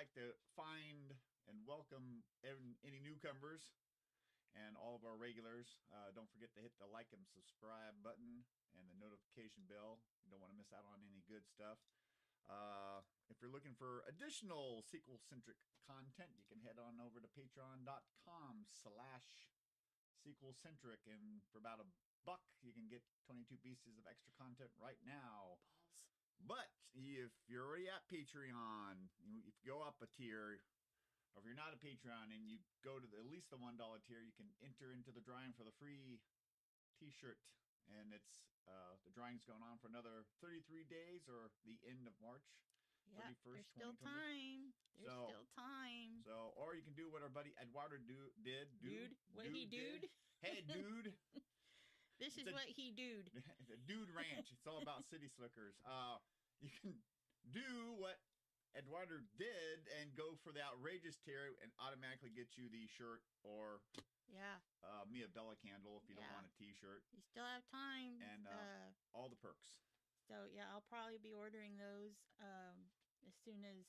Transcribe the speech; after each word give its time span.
Like 0.00 0.16
to 0.16 0.32
find 0.56 1.12
and 1.44 1.60
welcome 1.68 2.24
any 2.40 3.04
newcomers 3.04 3.76
and 4.56 4.72
all 4.80 4.96
of 4.96 5.04
our 5.04 5.12
regulars. 5.12 5.76
Uh, 5.92 6.08
don't 6.16 6.32
forget 6.32 6.48
to 6.56 6.64
hit 6.64 6.72
the 6.80 6.88
like 6.88 7.12
and 7.12 7.20
subscribe 7.28 7.92
button 8.00 8.48
and 8.80 8.88
the 8.88 8.96
notification 8.96 9.68
bell. 9.68 10.00
You 10.24 10.32
don't 10.32 10.40
want 10.40 10.56
to 10.56 10.60
miss 10.60 10.72
out 10.72 10.88
on 10.88 11.04
any 11.04 11.20
good 11.28 11.44
stuff. 11.44 11.76
Uh, 12.48 13.04
if 13.28 13.44
you're 13.44 13.52
looking 13.52 13.76
for 13.76 14.00
additional 14.08 14.80
sequel-centric 14.88 15.60
content, 15.84 16.32
you 16.32 16.48
can 16.48 16.64
head 16.64 16.80
on 16.80 16.96
over 16.96 17.20
to 17.20 17.28
patreon.com 17.36 18.64
slash 18.72 19.52
sequel-centric. 20.16 21.04
And 21.12 21.44
for 21.52 21.60
about 21.60 21.76
a 21.76 21.84
buck, 22.24 22.48
you 22.64 22.72
can 22.72 22.88
get 22.88 23.04
22 23.28 23.52
pieces 23.60 24.00
of 24.00 24.08
extra 24.08 24.32
content 24.40 24.72
right 24.80 24.96
now. 25.04 25.60
But 26.44 26.68
if 26.96 27.30
you're 27.46 27.64
already 27.64 27.86
at 27.88 28.02
Patreon, 28.10 28.96
if 29.22 29.22
you 29.44 29.52
go 29.62 29.84
up 29.84 30.00
a 30.02 30.08
tier, 30.16 30.58
or 31.32 31.38
if 31.40 31.44
you're 31.46 31.58
not 31.58 31.72
a 31.76 31.80
Patreon 31.80 32.32
and 32.34 32.48
you 32.48 32.58
go 32.82 32.98
to 32.98 33.06
the, 33.06 33.20
at 33.20 33.28
least 33.30 33.48
the 33.52 33.60
one 33.60 33.76
dollar 33.76 34.00
tier, 34.02 34.20
you 34.24 34.34
can 34.34 34.48
enter 34.64 34.90
into 34.90 35.12
the 35.14 35.22
drawing 35.22 35.52
for 35.54 35.62
the 35.62 35.74
free 35.78 36.18
T-shirt, 36.98 37.38
and 37.88 38.12
it's 38.12 38.42
uh, 38.68 38.96
the 39.06 39.12
drawing's 39.14 39.44
going 39.48 39.62
on 39.64 39.80
for 39.80 39.88
another 39.88 40.26
33 40.44 40.84
days 40.90 41.24
or 41.30 41.48
the 41.64 41.78
end 41.88 42.04
of 42.08 42.14
March. 42.20 42.44
Yeah, 43.10 43.32
there's 43.42 43.66
still 43.74 43.96
time. 43.98 44.70
There's 44.94 45.10
So- 45.10 45.32
still 45.34 45.48
time. 45.58 46.22
So, 46.22 46.52
or 46.54 46.76
you 46.78 46.82
can 46.84 46.94
do 46.94 47.10
what 47.10 47.22
our 47.26 47.32
buddy 47.32 47.50
Eduardo 47.58 47.98
do, 48.06 48.30
did. 48.44 48.70
Dude, 48.84 49.16
what 49.34 49.46
he 49.50 49.66
did. 49.66 50.06
dude? 50.06 50.10
Hey, 50.44 50.60
dude. 50.62 51.12
This 52.20 52.36
is 52.36 52.46
a- 52.46 52.52
what 52.52 52.68
he 52.68 52.92
dude. 52.92 53.32
the 53.72 53.80
Dude 53.88 54.12
Ranch. 54.12 54.52
It's 54.52 54.66
all 54.68 54.78
about 54.84 55.08
city 55.08 55.26
slickers. 55.32 55.74
Uh, 55.88 56.20
you 56.60 56.68
can 56.84 56.92
do 57.48 57.96
what 57.96 58.20
Eduardo 58.76 59.18
did 59.40 59.88
and 59.98 60.12
go 60.14 60.36
for 60.44 60.52
the 60.52 60.60
outrageous 60.62 61.16
tier 61.24 61.56
and 61.64 61.72
automatically 61.80 62.30
get 62.30 62.54
you 62.60 62.68
the 62.68 62.84
shirt 62.86 63.24
or 63.42 63.80
Yeah, 64.28 64.60
uh, 64.84 65.08
Mia 65.10 65.26
Bella 65.32 65.56
candle 65.58 65.96
if 65.98 66.06
you 66.06 66.14
Yeah. 66.14 66.28
don't 66.28 66.44
want 66.44 66.46
a 66.46 66.54
T-shirt. 66.60 67.02
you 67.10 67.24
still 67.24 67.48
have 67.48 67.64
time. 67.72 68.20
And, 68.22 68.46
uh, 68.46 68.52
uh, 68.52 69.16
All 69.16 69.26
the 69.32 69.40
perks. 69.40 69.80
so 70.28 70.44
yeah, 70.52 70.68
I'll 70.70 70.84
probably 70.86 71.18
be 71.18 71.32
ordering 71.34 71.74
those 71.80 72.14
um 72.38 72.92
as 73.26 73.34
soon 73.42 73.64
as 73.64 73.88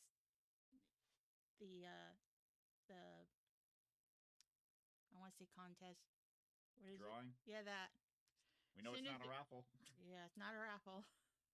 the 1.59 1.85
uh 1.85 2.13
the 2.87 3.27
I 5.13 5.19
want 5.19 5.35
to 5.35 5.37
say 5.37 5.49
contest. 5.53 6.01
What 6.79 6.89
is 6.89 6.97
Drawing. 6.97 7.35
it? 7.45 7.51
Yeah, 7.51 7.61
that. 7.61 7.91
We 8.75 8.81
know 8.83 8.95
Soon 8.95 9.03
it's 9.05 9.11
not 9.11 9.25
a 9.25 9.29
raffle. 9.29 9.63
Yeah, 10.01 10.23
it's 10.27 10.39
not 10.39 10.55
a 10.55 10.61
raffle. 10.61 11.03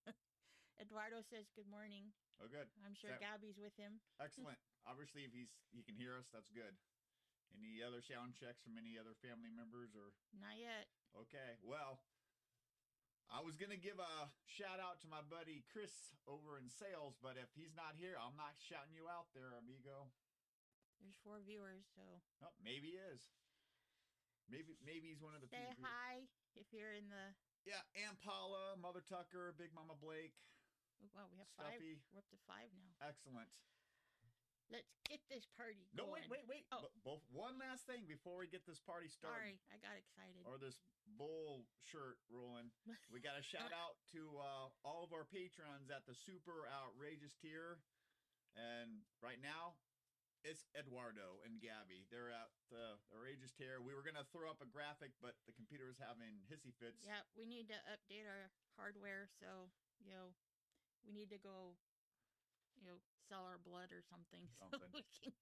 Eduardo 0.84 1.22
says 1.26 1.50
good 1.58 1.68
morning. 1.68 2.14
Oh, 2.38 2.46
good. 2.50 2.70
I'm 2.86 2.94
sure 2.94 3.18
So- 3.18 3.22
Gabby's 3.22 3.58
with 3.58 3.74
him. 3.76 3.98
Excellent. 4.24 4.58
Obviously, 4.86 5.26
if 5.28 5.34
he's 5.34 5.52
he 5.74 5.82
can 5.84 5.98
hear 5.98 6.16
us, 6.16 6.30
that's 6.32 6.54
good. 6.54 6.78
Any 7.56 7.82
other 7.82 8.04
sound 8.04 8.36
checks 8.38 8.62
from 8.62 8.76
any 8.78 9.00
other 9.00 9.16
family 9.24 9.50
members 9.50 9.96
or 9.98 10.12
Not 10.36 10.60
yet. 10.60 10.92
Okay, 11.16 11.58
well, 11.64 12.04
I 13.32 13.42
was 13.42 13.56
gonna 13.58 13.80
give 13.80 13.98
a 13.98 14.30
shout 14.46 14.78
out 14.84 15.00
to 15.04 15.08
my 15.10 15.24
buddy 15.26 15.64
Chris 15.72 16.14
over 16.30 16.60
in 16.60 16.70
sales, 16.70 17.18
but 17.20 17.40
if 17.40 17.50
he's 17.58 17.74
not 17.74 17.96
here, 17.98 18.20
I'm 18.20 18.36
not 18.38 18.60
shouting 18.62 18.94
you 18.94 19.08
out 19.10 19.32
there, 19.34 19.56
amigo. 19.58 20.12
There's 21.02 21.18
four 21.24 21.40
viewers, 21.42 21.88
so 21.96 22.04
Oh, 22.44 22.54
maybe 22.62 22.94
he 22.94 23.00
is. 23.00 23.32
Maybe 24.48 24.80
maybe 24.84 25.12
he's 25.12 25.20
one 25.24 25.36
of 25.36 25.44
the 25.44 25.52
say 25.52 25.60
viewers. 25.60 25.84
hi 25.84 26.24
if 26.56 26.68
you're 26.72 26.96
in 26.96 27.08
the. 27.12 27.36
Yeah, 27.68 27.84
Aunt 28.00 28.16
Paula, 28.24 28.80
Mother 28.80 29.04
Tucker, 29.04 29.52
Big 29.60 29.76
Mama 29.76 30.00
Blake. 30.00 30.32
oh, 31.04 31.12
Wow, 31.12 31.28
we 31.28 31.36
have 31.44 31.52
five. 31.60 31.76
We're 31.84 32.24
up 32.24 32.30
to 32.32 32.40
five 32.48 32.72
now. 32.80 32.96
Excellent. 33.04 33.52
Let's 34.72 34.92
get 35.08 35.24
this 35.32 35.48
party 35.56 35.80
going. 35.96 35.96
No, 35.96 36.12
wait, 36.12 36.28
wait, 36.28 36.44
wait. 36.48 36.68
Oh. 36.76 36.92
Both 37.04 37.24
one 37.32 37.56
last 37.56 37.88
thing 37.88 38.04
before 38.04 38.36
we 38.40 38.52
get 38.52 38.68
this 38.68 38.84
party 38.84 39.08
started. 39.08 39.56
Sorry, 39.56 39.56
I 39.72 39.80
got 39.80 39.96
excited. 39.96 40.44
or 40.44 40.60
this 40.60 40.80
bull 41.16 41.64
shirt 41.88 42.20
rolling. 42.28 42.72
We 43.12 43.24
got 43.24 43.40
a 43.40 43.44
shout 43.44 43.72
out 43.72 43.96
to 44.12 44.22
uh, 44.40 44.68
all 44.84 45.08
of 45.08 45.16
our 45.16 45.24
patrons 45.24 45.88
at 45.88 46.04
the 46.04 46.12
super 46.16 46.68
outrageous 46.68 47.32
tier. 47.40 47.80
And 48.60 49.04
right 49.24 49.40
now, 49.40 49.80
it's 50.48 50.64
Eduardo 50.80 51.44
and 51.44 51.60
Gabby. 51.60 52.08
They're 52.08 52.32
at 52.32 52.48
the 52.72 52.96
outrageous 53.12 53.52
tier. 53.52 53.84
We 53.84 53.92
were 53.92 54.02
going 54.06 54.16
to 54.16 54.24
throw 54.32 54.48
up 54.48 54.64
a 54.64 54.70
graphic, 54.70 55.12
but 55.20 55.36
the 55.44 55.52
computer 55.52 55.92
is 55.92 56.00
having 56.00 56.40
hissy 56.48 56.72
fits. 56.80 57.04
Yeah, 57.04 57.20
we 57.36 57.44
need 57.44 57.68
to 57.68 57.78
update 57.92 58.24
our 58.24 58.48
hardware, 58.80 59.28
so 59.44 59.68
you 60.00 60.08
know, 60.16 60.32
we 61.04 61.12
need 61.12 61.28
to 61.36 61.40
go, 61.42 61.76
you 62.80 62.88
know, 62.88 62.98
sell 63.28 63.44
our 63.44 63.60
blood 63.60 63.92
or 63.92 64.00
something. 64.08 64.48
so 64.56 64.72
Something. 64.72 64.92
we 64.96 65.04
can- 65.20 65.36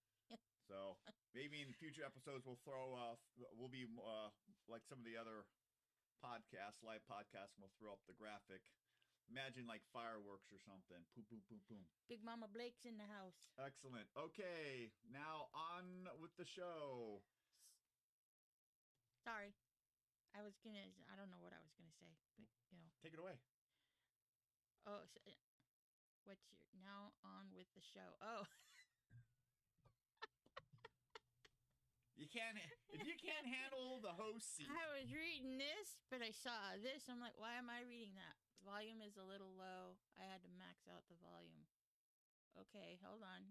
So 0.65 0.97
maybe 1.37 1.61
in 1.61 1.69
future 1.77 2.01
episodes, 2.01 2.41
we'll 2.49 2.57
throw, 2.65 2.97
uh, 2.97 3.13
we'll 3.53 3.69
be 3.69 3.85
uh, 3.85 4.33
like 4.65 4.81
some 4.89 4.97
of 4.97 5.05
the 5.05 5.13
other 5.13 5.45
podcasts, 6.25 6.81
live 6.81 7.05
podcasts, 7.05 7.53
and 7.53 7.61
we'll 7.61 7.77
throw 7.77 7.93
up 7.93 8.01
the 8.09 8.17
graphic. 8.17 8.65
Imagine 9.25 9.65
like 9.65 9.81
fireworks 9.89 10.53
or 10.53 10.61
something. 10.61 11.01
Boom, 11.17 11.25
boom, 11.27 11.41
boom, 11.49 11.61
boom. 11.65 11.83
Big 12.05 12.21
Mama 12.21 12.45
Blake's 12.45 12.85
in 12.85 12.95
the 13.01 13.09
house. 13.09 13.35
Excellent. 13.57 14.05
Okay, 14.13 14.93
now 15.09 15.49
on 15.51 16.05
with 16.21 16.31
the 16.37 16.45
show. 16.45 17.19
Sorry, 19.25 19.57
I 20.37 20.45
was 20.45 20.53
gonna. 20.61 20.85
I 21.09 21.17
don't 21.17 21.33
know 21.33 21.41
what 21.41 21.57
I 21.57 21.59
was 21.59 21.73
gonna 21.73 21.95
say, 21.97 22.13
but 22.37 22.45
you 22.69 22.77
know. 22.77 22.89
Take 23.01 23.17
it 23.17 23.21
away. 23.21 23.41
Oh, 24.85 25.01
so, 25.09 25.17
uh, 25.25 25.33
what's 26.29 26.45
your 26.53 26.61
now 26.77 27.09
on 27.25 27.49
with 27.57 27.65
the 27.73 27.81
show? 27.81 28.05
Oh, 28.21 28.45
You 32.15 32.29
can't 32.29 32.55
if 32.93 33.03
you 33.03 33.17
can't 33.19 33.49
handle 33.57 33.99
the 33.99 34.13
host 34.15 34.55
seat. 34.55 34.69
I 34.69 34.85
was 35.01 35.11
reading 35.11 35.57
this, 35.59 35.99
but 36.07 36.23
I 36.23 36.31
saw 36.31 36.77
this. 36.79 37.09
I'm 37.11 37.19
like, 37.19 37.35
why 37.35 37.59
am 37.59 37.67
I 37.67 37.83
reading 37.83 38.15
that? 38.15 38.37
Volume 38.65 39.01
is 39.05 39.15
a 39.17 39.23
little 39.31 39.51
low. 39.57 39.95
I 40.19 40.23
had 40.23 40.41
to 40.41 40.49
max 40.57 40.87
out 40.89 41.03
the 41.09 41.15
volume. 41.21 41.65
Okay, 42.59 42.97
hold 43.03 43.21
on. 43.21 43.41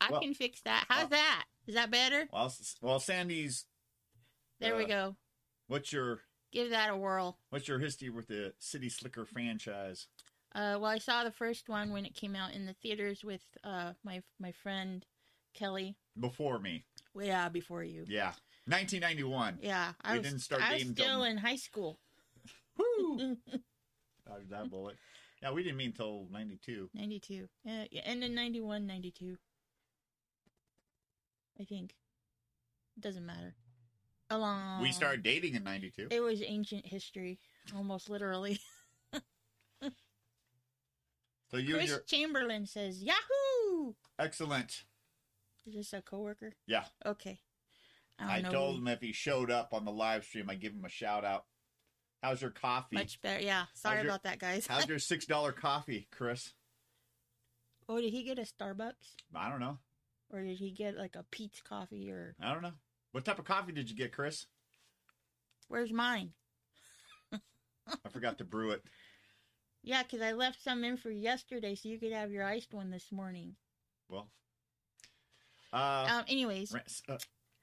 I 0.00 0.10
Well- 0.12 0.20
can 0.20 0.34
fix 0.34 0.60
that. 0.62 0.86
How's 0.88 1.02
well- 1.02 1.08
that? 1.10 1.44
Is 1.66 1.74
that 1.74 1.90
better? 1.90 2.28
Well, 2.32 2.52
well, 2.80 3.00
Sandy's. 3.00 3.66
There 4.60 4.76
we 4.76 4.84
uh, 4.84 4.88
go. 4.88 5.16
What's 5.68 5.92
your 5.92 6.22
Give 6.52 6.70
that 6.70 6.90
a 6.90 6.96
whirl. 6.96 7.38
what's 7.50 7.66
your 7.68 7.78
history 7.78 8.10
with 8.10 8.26
the 8.28 8.54
City 8.58 8.88
Slicker 8.88 9.24
franchise? 9.24 10.06
Uh, 10.54 10.76
well, 10.80 10.86
I 10.90 10.98
saw 10.98 11.24
the 11.24 11.30
first 11.32 11.68
one 11.68 11.92
when 11.92 12.04
it 12.04 12.14
came 12.14 12.36
out 12.36 12.52
in 12.52 12.66
the 12.66 12.74
theaters 12.74 13.24
with 13.24 13.42
uh 13.64 13.94
my 14.04 14.22
my 14.38 14.52
friend 14.52 15.06
Kelly. 15.54 15.96
Before 16.18 16.58
me, 16.58 16.84
Well, 17.14 17.24
yeah, 17.26 17.48
before 17.48 17.82
you. 17.82 18.04
yeah, 18.08 18.32
1991. 18.66 19.60
Yeah, 19.62 19.92
I 20.02 20.12
We 20.12 20.18
was, 20.18 20.26
didn't 20.28 20.40
start 20.42 20.62
I 20.62 20.74
was 20.74 20.82
till- 20.82 20.92
still 20.94 21.24
in 21.24 21.38
high 21.38 21.56
school. 21.56 21.98
Woo! 22.76 23.38
Dodged 24.26 24.50
that 24.50 24.70
bullet. 24.70 24.96
Yeah, 25.42 25.52
we 25.52 25.62
didn't 25.62 25.78
mean 25.78 25.88
until 25.88 26.26
92. 26.30 26.90
92. 26.94 27.48
Uh, 27.66 27.70
yeah, 27.90 28.02
and 28.04 28.22
then 28.22 28.34
91, 28.34 28.86
92. 28.86 29.36
I 31.60 31.64
think. 31.64 31.94
It 32.96 33.02
doesn't 33.02 33.26
matter. 33.26 33.54
Along. 34.30 34.80
we 34.80 34.92
started 34.92 35.22
dating 35.22 35.56
in 35.56 35.64
92. 35.64 36.08
It 36.10 36.20
was 36.20 36.42
ancient 36.42 36.86
history, 36.86 37.38
almost 37.76 38.08
literally. 38.08 38.58
So 41.52 41.58
you 41.58 41.74
Chris 41.74 41.90
your 41.90 42.00
Chamberlain 42.00 42.66
says, 42.66 43.02
Yahoo! 43.02 43.92
excellent. 44.18 44.84
Is 45.66 45.74
this 45.74 45.92
a 45.92 46.00
coworker? 46.00 46.54
Yeah, 46.66 46.84
Okay. 47.04 47.40
I, 48.18 48.38
I, 48.38 48.42
told 48.42 48.76
him 48.76 48.88
if 48.88 49.00
he 49.00 49.12
showed 49.12 49.50
up 49.50 49.74
on 49.74 49.84
the 49.84 49.90
live 49.90 50.24
stream, 50.24 50.48
I 50.48 50.54
give 50.54 50.72
him 50.72 50.84
a 50.84 50.88
shout 50.88 51.24
out. 51.24 51.44
How's 52.22 52.40
your 52.40 52.50
coffee? 52.50 52.96
Much 52.96 53.20
better. 53.20 53.42
Yeah. 53.42 53.64
Sorry 53.74 53.98
your- 53.98 54.06
about 54.06 54.22
that, 54.22 54.38
guys. 54.38 54.66
How's 54.66 54.88
your 54.88 54.98
six 55.00 55.26
dollar 55.26 55.52
coffee, 55.52 56.06
Chris? 56.10 56.52
oh, 57.88 58.00
did 58.00 58.12
he 58.12 58.22
get 58.22 58.38
a 58.38 58.42
Starbucks? 58.42 59.16
I 59.34 59.50
don't 59.50 59.60
know. 59.60 59.78
Or 60.32 60.40
did 60.40 60.56
he 60.56 60.70
get 60.70 60.96
like 60.96 61.14
a 61.16 61.24
Peet's 61.30 61.60
coffee 61.60 62.10
or 62.10 62.34
I 62.40 62.52
don't 62.54 62.62
know. 62.62 62.72
What 63.10 63.24
type 63.24 63.38
of 63.38 63.44
coffee 63.44 63.72
did 63.72 63.90
you 63.90 63.96
get, 63.96 64.12
Chris? 64.12 64.46
Where's 65.68 65.92
mine? 65.92 66.30
I 67.32 68.08
forgot 68.10 68.38
to 68.38 68.44
brew 68.44 68.70
it. 68.70 68.82
Yeah, 69.82 70.02
because 70.04 70.22
I 70.22 70.32
left 70.32 70.62
some 70.62 70.84
in 70.84 70.96
for 70.96 71.10
yesterday, 71.10 71.74
so 71.74 71.88
you 71.88 71.98
could 71.98 72.12
have 72.12 72.30
your 72.30 72.44
iced 72.44 72.72
one 72.72 72.90
this 72.90 73.10
morning. 73.10 73.56
Well, 74.08 74.28
uh, 75.72 76.06
Um. 76.08 76.24
Anyways, 76.28 76.72
uh, 77.08 77.18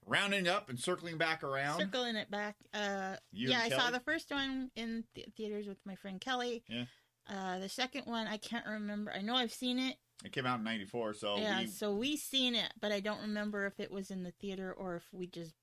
rounding 0.10 0.48
up 0.48 0.70
and 0.70 0.80
circling 0.80 1.18
back 1.18 1.44
around. 1.44 1.80
circling 1.80 2.16
it 2.16 2.30
back. 2.30 2.56
Uh. 2.74 3.16
You 3.32 3.50
yeah, 3.50 3.62
I 3.64 3.70
saw 3.70 3.92
the 3.92 4.00
first 4.00 4.32
one 4.32 4.72
in 4.76 5.04
th- 5.16 5.30
theaters 5.38 5.68
with 5.68 5.78
my 5.86 5.96
friend 5.96 6.20
Kelly. 6.20 6.64
Yeah. 6.68 6.86
Uh, 7.30 7.60
the 7.60 7.70
second 7.70 8.06
one 8.06 8.28
I 8.28 8.38
can't 8.38 8.66
remember. 8.66 9.12
I 9.16 9.22
know 9.22 9.36
I've 9.36 9.54
seen 9.54 9.78
it. 9.80 9.98
It 10.26 10.34
came 10.34 10.46
out 10.46 10.60
in 10.60 10.66
'94, 10.66 11.14
so 11.14 11.38
yeah, 11.38 11.62
we 11.62 11.68
so 11.68 11.96
we 11.96 12.18
seen 12.18 12.56
it, 12.56 12.74
but 12.82 12.92
I 12.92 13.00
don't 13.00 13.22
remember 13.22 13.66
if 13.66 13.80
it 13.80 13.90
was 13.90 14.12
in 14.12 14.24
the 14.24 14.32
theater 14.32 14.74
or 14.74 14.96
if 14.98 15.04
we 15.14 15.28
just 15.28 15.54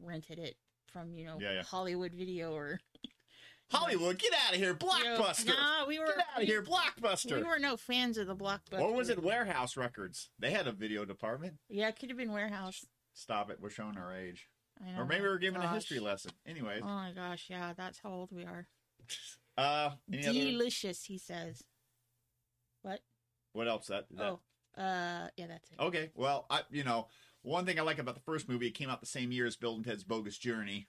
rented 0.00 0.38
it 0.40 0.56
from 0.86 1.16
you 1.16 1.24
know 1.24 1.38
Yeah, 1.40 1.52
yeah. 1.52 1.62
Hollywood 1.62 2.12
Video 2.12 2.52
or 2.52 2.80
Hollywood, 3.70 4.18
get 4.18 4.32
out 4.46 4.54
of 4.54 4.58
here, 4.58 4.76
you 4.80 5.04
know, 5.04 5.18
Blockbuster. 5.18 5.46
No, 5.46 5.84
we 5.88 5.98
were 5.98 6.06
Get 6.06 6.26
out 6.34 6.42
of 6.42 6.48
here, 6.48 6.62
Blockbuster. 6.62 7.36
We 7.36 7.42
were 7.42 7.58
no 7.58 7.76
fans 7.76 8.18
of 8.18 8.26
the 8.26 8.36
blockbuster. 8.36 8.80
Or 8.80 8.92
was 8.92 9.08
it 9.08 9.22
Wherehouse 9.22 9.76
Records? 9.78 10.28
They 10.38 10.50
had 10.50 10.66
a 10.66 10.72
video 10.72 11.04
department. 11.06 11.54
Yeah, 11.70 11.88
it 11.88 11.98
could 11.98 12.10
have 12.10 12.18
been 12.18 12.32
warehouse. 12.32 12.84
Stop 13.14 13.50
it, 13.50 13.58
we're 13.60 13.70
showing 13.70 13.96
our 13.98 14.14
age. 14.14 14.48
I 14.82 14.92
know. 14.92 15.02
Or 15.02 15.06
maybe 15.06 15.22
we're 15.22 15.38
giving 15.38 15.60
a 15.62 15.72
history 15.72 16.00
lesson. 16.00 16.32
Anyways, 16.46 16.82
Oh 16.82 16.86
my 16.86 17.12
gosh, 17.14 17.46
yeah, 17.48 17.72
that's 17.76 17.98
how 18.02 18.10
old 18.10 18.30
we 18.32 18.44
are. 18.44 18.66
uh, 19.56 19.90
any 20.12 20.26
other, 20.26 20.32
Delicious, 20.32 21.04
he 21.04 21.18
says. 21.18 21.62
What? 22.82 23.00
what 23.52 23.68
else? 23.68 23.86
That, 23.88 24.06
that 24.12 24.24
Oh, 24.24 24.40
uh, 24.80 25.28
yeah, 25.36 25.46
that's 25.46 25.70
it. 25.70 25.78
Okay, 25.78 26.10
well, 26.14 26.46
I 26.50 26.62
you 26.70 26.84
know 26.84 27.08
one 27.42 27.66
thing 27.66 27.78
I 27.78 27.82
like 27.82 27.98
about 27.98 28.14
the 28.14 28.20
first 28.20 28.48
movie, 28.48 28.68
it 28.68 28.74
came 28.74 28.88
out 28.88 29.00
the 29.00 29.06
same 29.06 29.32
year 29.32 29.46
as 29.46 29.56
Bill 29.56 29.74
and 29.74 29.84
Ted's 29.84 30.04
Bogus 30.04 30.38
Journey, 30.38 30.88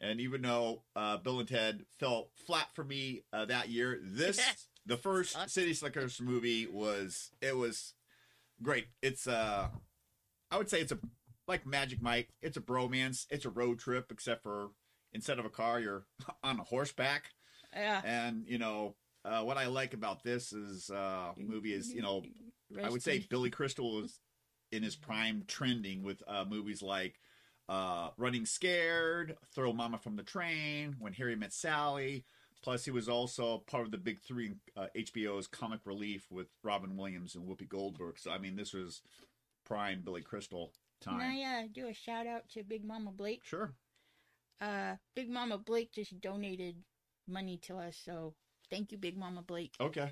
and 0.00 0.20
even 0.20 0.42
though 0.42 0.82
uh, 0.96 1.18
Bill 1.18 1.40
and 1.40 1.48
Ted 1.48 1.84
fell 1.98 2.30
flat 2.46 2.68
for 2.74 2.84
me 2.84 3.24
uh, 3.32 3.44
that 3.46 3.68
year, 3.68 4.00
this 4.02 4.40
the 4.86 4.96
first 4.96 5.32
Sucked. 5.32 5.50
City 5.50 5.74
Slickers 5.74 6.20
movie 6.20 6.66
was 6.66 7.30
it 7.40 7.56
was 7.56 7.94
great. 8.62 8.86
It's 9.02 9.26
uh, 9.26 9.68
I 10.50 10.58
would 10.58 10.68
say 10.68 10.80
it's 10.80 10.92
a 10.92 10.98
like 11.46 11.66
Magic 11.66 12.02
Mike. 12.02 12.28
It's 12.42 12.56
a 12.56 12.60
bromance. 12.60 13.26
It's 13.30 13.44
a 13.44 13.50
road 13.50 13.78
trip, 13.78 14.10
except 14.10 14.42
for 14.42 14.68
instead 15.12 15.38
of 15.38 15.44
a 15.44 15.50
car, 15.50 15.80
you're 15.80 16.06
on 16.42 16.60
a 16.60 16.64
horseback. 16.64 17.30
Yeah. 17.74 18.00
And 18.04 18.44
you 18.46 18.58
know 18.58 18.94
uh, 19.24 19.42
what 19.42 19.56
I 19.56 19.66
like 19.66 19.94
about 19.94 20.22
this 20.22 20.52
is 20.52 20.90
uh, 20.90 21.32
movie 21.36 21.72
is 21.72 21.92
you 21.92 22.02
know 22.02 22.22
I 22.82 22.90
would 22.90 23.02
say 23.02 23.24
Billy 23.28 23.50
Crystal 23.50 24.04
is 24.04 24.20
in 24.72 24.82
his 24.82 24.96
prime 24.96 25.44
trending 25.46 26.02
with 26.02 26.22
uh, 26.26 26.44
movies 26.48 26.82
like 26.82 27.20
uh, 27.68 28.10
Running 28.16 28.44
Scared, 28.46 29.36
Throw 29.54 29.72
Momma 29.72 29.98
from 29.98 30.16
the 30.16 30.22
Train, 30.22 30.96
When 30.98 31.12
Harry 31.14 31.36
Met 31.36 31.52
Sally. 31.52 32.24
Plus, 32.62 32.84
he 32.84 32.90
was 32.90 33.10
also 33.10 33.58
part 33.66 33.84
of 33.84 33.90
the 33.90 33.98
big 33.98 34.20
three 34.20 34.54
uh, 34.74 34.86
HBO's 34.96 35.46
Comic 35.46 35.80
Relief 35.84 36.26
with 36.30 36.46
Robin 36.62 36.96
Williams 36.96 37.34
and 37.34 37.46
Whoopi 37.46 37.68
Goldberg. 37.68 38.18
So, 38.18 38.30
I 38.30 38.38
mean, 38.38 38.56
this 38.56 38.72
was 38.72 39.02
prime 39.66 40.00
Billy 40.02 40.22
Crystal 40.22 40.72
Can. 41.04 41.20
I 41.20 41.42
uh, 41.42 41.68
do 41.72 41.88
a 41.88 41.94
shout 41.94 42.26
out 42.26 42.48
to 42.50 42.62
Big 42.62 42.84
Mama 42.84 43.10
Blake? 43.12 43.40
Sure. 43.44 43.72
Uh, 44.60 44.94
Big 45.14 45.28
Mama 45.28 45.58
Blake 45.58 45.92
just 45.92 46.20
donated 46.20 46.76
money 47.28 47.58
to 47.62 47.76
us, 47.76 47.98
so 48.02 48.34
thank 48.70 48.92
you, 48.92 48.98
Big 48.98 49.16
Mama 49.16 49.42
Blake. 49.42 49.74
Okay. 49.80 50.10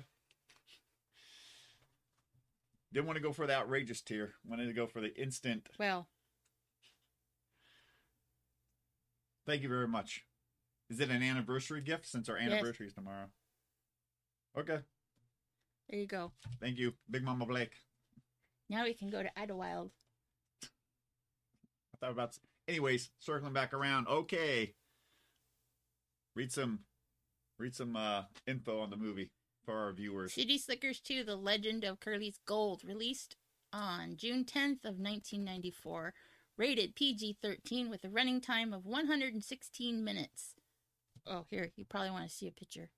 Didn't 2.91 3.07
want 3.07 3.17
to 3.17 3.23
go 3.23 3.33
for 3.33 3.47
the 3.47 3.55
outrageous 3.55 4.01
tier. 4.01 4.33
Wanted 4.45 4.67
to 4.67 4.73
go 4.73 4.85
for 4.85 5.01
the 5.01 5.15
instant. 5.19 5.67
Well, 5.79 6.07
Thank 9.45 9.61
you 9.61 9.67
very 9.67 9.89
much. 9.89 10.23
Is 10.89 11.01
it 11.01 11.09
an 11.09 11.21
anniversary 11.21 11.81
gift 11.81 12.05
since 12.07 12.29
our 12.29 12.37
Yes. 12.37 12.49
anniversary 12.51 12.87
is 12.87 12.93
tomorrow? 12.93 13.29
Okay. 14.57 14.79
there 15.89 15.99
you 15.99 16.07
go. 16.07 16.31
Thank 16.61 16.77
you, 16.77 16.93
Big 17.11 17.23
Mama 17.23 17.45
Blake. 17.45 17.73
Now 18.69 18.83
we 18.85 18.93
can 18.93 19.09
go 19.09 19.21
to 19.21 19.37
Idlewild. 19.37 19.91
Thought 22.03 22.11
about. 22.11 22.37
Anyways, 22.67 23.11
circling 23.17 23.53
back 23.53 23.73
around. 23.73 24.09
Okay. 24.09 24.73
Read 26.35 26.51
some, 26.51 26.79
read 27.57 27.73
some 27.73 27.95
uh, 27.95 28.23
info 28.45 28.81
on 28.81 28.89
the 28.89 28.97
movie 28.97 29.29
for 29.63 29.73
our 29.73 29.93
viewers. 29.93 30.33
City 30.33 30.57
Slickers 30.57 30.99
2 30.99 31.23
The 31.23 31.37
Legend 31.37 31.85
of 31.85 32.01
Curly's 32.01 32.39
Gold, 32.45 32.81
released 32.83 33.37
on 33.71 34.17
June 34.17 34.43
10th 34.43 34.83
of 34.83 34.99
1994. 34.99 36.13
Rated 36.57 36.93
PG-13 36.95 37.89
with 37.89 38.03
a 38.03 38.09
running 38.09 38.41
time 38.41 38.73
of 38.73 38.85
116 38.85 40.03
minutes. 40.03 40.55
Oh, 41.25 41.45
here, 41.49 41.71
you 41.77 41.85
probably 41.85 42.11
want 42.11 42.27
to 42.29 42.35
see 42.35 42.49
a 42.49 42.51
picture. 42.51 42.89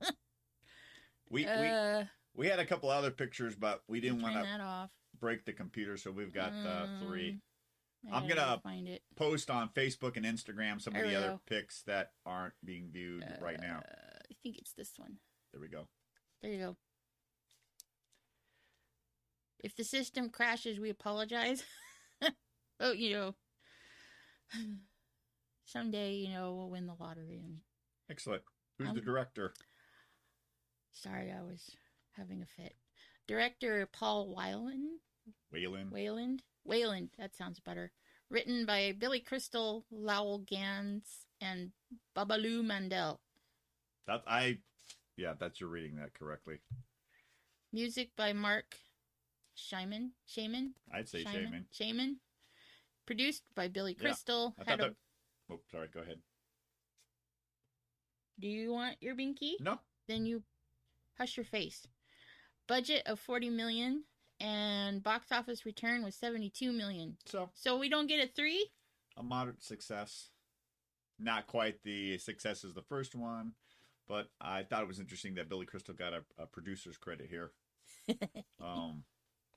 We 1.32 1.44
we 1.44 1.46
uh, 1.46 2.04
we 2.34 2.48
had 2.48 2.58
a 2.58 2.66
couple 2.66 2.90
other 2.90 3.12
pictures, 3.12 3.54
but 3.54 3.84
we 3.86 4.00
didn't 4.00 4.20
want 4.20 4.34
to 4.34 4.90
break 5.20 5.44
the 5.44 5.52
computer, 5.52 5.96
so 5.96 6.10
we've 6.10 6.32
got 6.32 6.52
uh, 6.52 6.86
three. 7.06 7.38
Um, 8.06 8.14
I'm 8.14 8.28
gonna 8.28 8.58
find 8.62 8.88
it 8.88 9.02
Post 9.16 9.50
on 9.50 9.68
Facebook 9.70 10.16
and 10.16 10.24
Instagram 10.24 10.80
some 10.80 10.96
of 10.96 11.02
the 11.02 11.14
other 11.14 11.26
go. 11.28 11.40
pics 11.46 11.82
that 11.82 12.12
aren't 12.24 12.54
being 12.64 12.88
viewed 12.90 13.24
right 13.42 13.60
now. 13.60 13.78
Uh, 13.86 14.18
I 14.30 14.34
think 14.42 14.56
it's 14.58 14.72
this 14.72 14.92
one. 14.96 15.16
There 15.52 15.60
we 15.60 15.68
go. 15.68 15.86
There 16.40 16.50
you 16.50 16.58
go. 16.58 16.76
If 19.62 19.76
the 19.76 19.84
system 19.84 20.30
crashes, 20.30 20.80
we 20.80 20.88
apologize. 20.88 21.62
oh, 22.80 22.92
you 22.92 23.12
know, 23.12 23.34
someday, 25.66 26.14
you 26.14 26.30
know, 26.30 26.54
we'll 26.54 26.70
win 26.70 26.86
the 26.86 26.94
lottery. 26.98 27.42
And 27.44 27.58
Excellent. 28.10 28.42
Who's 28.78 28.88
Um, 28.88 28.94
the 28.94 29.00
director? 29.02 29.52
sorry, 30.92 31.30
I 31.32 31.42
was 31.42 31.70
having 32.12 32.42
a 32.42 32.46
fit. 32.46 32.74
Director 33.28 33.86
Paul 33.92 34.34
Weiland. 34.34 34.96
Waylon. 35.54 35.90
Wayland. 35.92 36.42
Wayland. 36.64 37.10
That 37.18 37.34
sounds 37.36 37.60
better. 37.60 37.92
Written 38.30 38.64
by 38.66 38.94
Billy 38.98 39.20
Crystal, 39.20 39.84
Lowell 39.90 40.38
Ganz, 40.38 41.26
and 41.40 41.70
Babaloo 42.16 42.62
Mandel. 42.64 43.20
That 44.06 44.22
I, 44.26 44.58
yeah, 45.16 45.34
that's 45.38 45.60
you're 45.60 45.68
reading 45.70 45.96
that 45.96 46.14
correctly. 46.14 46.60
Music 47.72 48.10
by 48.16 48.32
Marc 48.32 48.76
Shaiman. 49.54 50.12
Shaman. 50.26 50.74
I'd 50.92 51.08
say 51.08 51.22
Shaman. 51.24 51.44
Shaman. 51.44 51.66
Shaman. 51.72 52.16
Produced 53.06 53.42
by 53.56 53.68
Billy 53.68 53.96
Yeah, 53.98 54.02
Crystal. 54.08 54.54
I 54.58 54.70
Had 54.70 54.78
thought 54.78 54.86
a- 54.86 54.90
that. 54.90 54.96
Oh, 55.52 55.60
sorry. 55.72 55.88
Go 55.92 56.00
ahead. 56.00 56.18
Do 58.38 58.48
you 58.48 58.72
want 58.72 58.96
your 59.00 59.14
binky? 59.14 59.52
No. 59.60 59.78
Then 60.08 60.24
you 60.26 60.42
hush 61.18 61.36
your 61.36 61.44
face. 61.44 61.86
Budget 62.68 63.02
of 63.06 63.18
40 63.20 63.50
million 63.50 64.04
and 64.40 65.02
box 65.02 65.26
office 65.30 65.64
return 65.66 66.02
was 66.02 66.14
72 66.16 66.72
million. 66.72 67.16
So 67.26 67.50
So 67.54 67.76
we 67.78 67.88
don't 67.88 68.06
get 68.06 68.24
a 68.24 68.30
3? 68.32 68.66
a 69.16 69.22
moderate 69.22 69.62
success. 69.62 70.28
Not 71.18 71.46
quite 71.46 71.82
the 71.82 72.16
success 72.18 72.64
as 72.64 72.72
the 72.72 72.82
first 72.82 73.14
one, 73.14 73.52
but 74.08 74.28
I 74.40 74.62
thought 74.62 74.82
it 74.82 74.88
was 74.88 74.98
interesting 75.00 75.34
that 75.34 75.48
Billy 75.50 75.66
Crystal 75.66 75.94
got 75.94 76.14
a, 76.14 76.22
a 76.38 76.46
producer's 76.46 76.96
credit 76.96 77.28
here. 77.28 77.52
Um, 78.60 79.04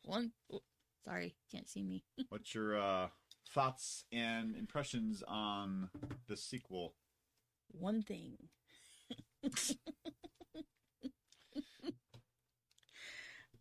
One 0.03 0.31
oh, 0.51 0.61
Sorry, 1.05 1.35
can't 1.51 1.67
see 1.69 1.83
me. 1.83 2.03
what's 2.29 2.53
your 2.53 2.77
uh, 2.79 3.07
thoughts 3.49 4.05
and 4.11 4.55
impressions 4.55 5.23
on 5.27 5.89
the 6.27 6.35
sequel? 6.37 6.93
One 7.71 8.01
thing. 8.01 8.37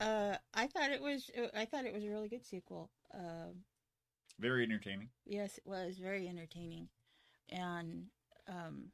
uh 0.03 0.37
I 0.55 0.67
thought 0.67 0.91
it 0.91 1.01
was 1.03 1.31
I 1.55 1.65
thought 1.65 1.85
it 1.87 1.95
was 1.95 2.05
a 2.05 2.09
really 2.11 2.29
good 2.29 2.45
sequel. 2.45 2.91
Um 3.15 3.65
Very 4.39 4.65
entertaining. 4.65 5.09
Yes, 5.25 5.59
it 5.59 5.67
was 5.67 5.99
very 5.99 6.29
entertaining, 6.29 6.89
and 7.49 8.11
um, 8.49 8.91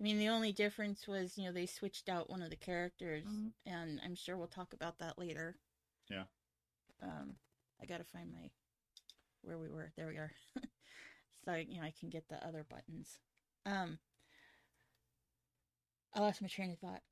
I 0.00 0.02
mean 0.02 0.18
the 0.18 0.28
only 0.28 0.52
difference 0.52 1.06
was 1.06 1.38
you 1.38 1.44
know 1.44 1.52
they 1.52 1.66
switched 1.66 2.08
out 2.08 2.28
one 2.30 2.42
of 2.42 2.50
the 2.50 2.56
characters, 2.56 3.24
Mhm. 3.26 3.52
and 3.66 4.00
I'm 4.04 4.14
sure 4.16 4.36
we'll 4.36 4.48
talk 4.48 4.72
about 4.74 4.98
that 4.98 5.18
later. 5.18 5.56
Yeah. 6.10 6.24
Um, 7.00 7.36
I 7.80 7.86
gotta 7.86 8.04
find 8.04 8.32
my 8.32 8.50
where 9.42 9.58
we 9.58 9.68
were. 9.68 9.92
There 9.96 10.08
we 10.08 10.16
are. 10.16 10.32
so 11.44 11.54
you 11.54 11.76
know 11.78 11.86
I 11.86 11.92
can 11.92 12.08
get 12.10 12.28
the 12.28 12.44
other 12.44 12.64
buttons. 12.64 13.18
Um, 13.66 13.98
I 16.14 16.20
lost 16.20 16.42
my 16.42 16.48
train 16.48 16.70
of 16.72 16.78
thought. 16.78 17.02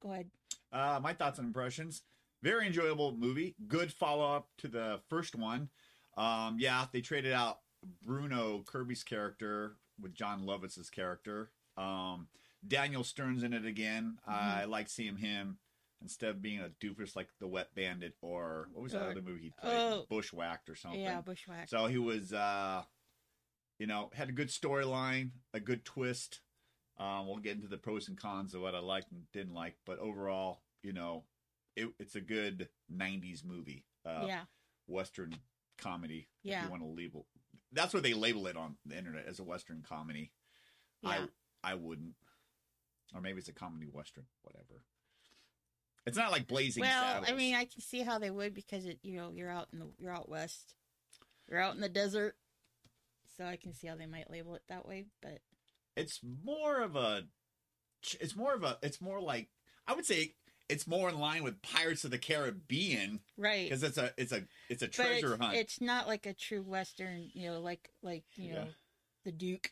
Go 0.00 0.12
ahead. 0.12 0.30
Uh, 0.72 0.98
my 1.02 1.12
thoughts 1.12 1.38
and 1.38 1.46
impressions. 1.46 2.02
Very 2.42 2.66
enjoyable 2.66 3.12
movie. 3.12 3.54
Good 3.68 3.92
follow 3.92 4.34
up 4.34 4.48
to 4.58 4.68
the 4.68 5.00
first 5.08 5.34
one. 5.36 5.68
Um, 6.16 6.56
yeah, 6.58 6.86
they 6.92 7.00
traded 7.00 7.32
out 7.32 7.58
Bruno 8.04 8.62
Kirby's 8.66 9.04
character 9.04 9.76
with 10.00 10.14
Jon 10.14 10.42
Lovitz's 10.44 10.90
character. 10.90 11.50
Um, 11.76 12.28
Daniel 12.66 13.04
Stern's 13.04 13.42
in 13.42 13.52
it 13.52 13.64
again. 13.64 14.18
I 14.26 14.64
like 14.64 14.88
seeing 14.88 15.16
him 15.16 15.58
instead 16.00 16.30
of 16.30 16.42
being 16.42 16.60
a 16.60 16.70
doofus 16.84 17.14
like 17.14 17.28
the 17.38 17.46
Wet 17.46 17.68
Bandit 17.76 18.14
or 18.22 18.68
what 18.72 18.82
was 18.82 18.92
that 18.92 19.02
Or- 19.02 19.10
other 19.12 19.22
movie 19.22 19.42
he 19.44 19.52
played? 19.60 19.72
oh. 19.76 20.06
Bushwhacked 20.08 20.68
or 20.68 20.74
something. 20.74 21.00
Yeah, 21.00 21.20
Bushwhacked. 21.20 21.70
So 21.70 21.86
he 21.86 21.98
was 21.98 22.32
uh 22.32 22.82
you 23.78 23.86
know, 23.86 24.10
had 24.14 24.28
a 24.28 24.32
good 24.32 24.48
storyline, 24.48 25.30
a 25.54 25.58
good 25.60 25.84
twist. 25.84 26.40
Um, 27.02 27.26
we'll 27.26 27.38
get 27.38 27.56
into 27.56 27.68
the 27.68 27.78
pros 27.78 28.08
and 28.08 28.16
cons 28.16 28.54
of 28.54 28.60
what 28.62 28.74
I 28.74 28.78
liked 28.78 29.10
and 29.10 29.22
didn't 29.32 29.54
like, 29.54 29.74
but 29.84 29.98
overall, 29.98 30.60
you 30.82 30.92
know, 30.92 31.24
it, 31.74 31.88
it's 31.98 32.14
a 32.14 32.20
good 32.20 32.68
'90s 32.94 33.44
movie, 33.44 33.84
uh, 34.06 34.24
yeah. 34.26 34.42
Western 34.86 35.34
comedy. 35.78 36.28
If 36.44 36.50
Yeah. 36.50 36.64
you 36.64 36.70
want 36.70 36.82
to 36.82 36.88
label, 36.88 37.26
that's 37.72 37.92
what 37.94 38.02
they 38.02 38.14
label 38.14 38.46
it 38.46 38.56
on 38.56 38.76
the 38.86 38.96
internet 38.96 39.26
as 39.26 39.40
a 39.40 39.44
Western 39.44 39.82
comedy. 39.82 40.30
Yeah. 41.02 41.26
I 41.64 41.72
I 41.72 41.74
wouldn't, 41.74 42.14
or 43.14 43.20
maybe 43.20 43.38
it's 43.38 43.48
a 43.48 43.52
comedy 43.52 43.86
Western, 43.86 44.26
whatever. 44.42 44.82
It's 46.04 46.16
not 46.16 46.32
like 46.32 46.46
Blazing 46.48 46.82
well, 46.82 47.02
Saddles. 47.02 47.30
I 47.30 47.34
mean, 47.34 47.54
I 47.54 47.64
can 47.64 47.80
see 47.80 48.02
how 48.02 48.18
they 48.18 48.30
would 48.30 48.54
because 48.54 48.84
it, 48.86 48.98
you 49.02 49.16
know, 49.16 49.30
you're 49.32 49.50
out 49.50 49.68
in 49.72 49.78
the 49.78 49.86
you're 49.98 50.14
out 50.14 50.28
west, 50.28 50.74
you're 51.48 51.60
out 51.60 51.74
in 51.74 51.80
the 51.80 51.88
desert, 51.88 52.36
so 53.36 53.44
I 53.44 53.56
can 53.56 53.72
see 53.72 53.86
how 53.86 53.94
they 53.96 54.06
might 54.06 54.30
label 54.30 54.54
it 54.54 54.62
that 54.68 54.86
way. 54.86 55.06
But 55.20 55.38
it's 55.96 56.20
more 56.44 56.80
of 56.80 56.96
a 56.96 57.24
it's 58.20 58.34
more 58.36 58.54
of 58.54 58.64
a 58.64 58.78
it's 58.82 59.00
more 59.00 59.20
like 59.20 59.48
i 59.86 59.92
would 59.94 60.06
say 60.06 60.34
it's 60.68 60.86
more 60.86 61.08
in 61.08 61.18
line 61.18 61.42
with 61.42 61.60
pirates 61.62 62.04
of 62.04 62.10
the 62.10 62.18
caribbean 62.18 63.20
right, 63.36 63.64
because 63.68 63.82
it's 63.82 63.98
a 63.98 64.12
it's 64.16 64.32
a 64.32 64.42
it's 64.70 64.82
a 64.82 64.88
treasure 64.88 65.34
it's, 65.34 65.42
hunt 65.42 65.56
it's 65.56 65.80
not 65.80 66.06
like 66.06 66.24
a 66.24 66.32
true 66.32 66.62
western. 66.62 67.28
You 67.34 67.50
know, 67.50 67.60
like 67.60 67.90
like 68.02 68.24
you 68.36 68.48
Yeah. 68.48 68.54
know, 68.54 68.68
the 69.24 69.32
Duke 69.32 69.70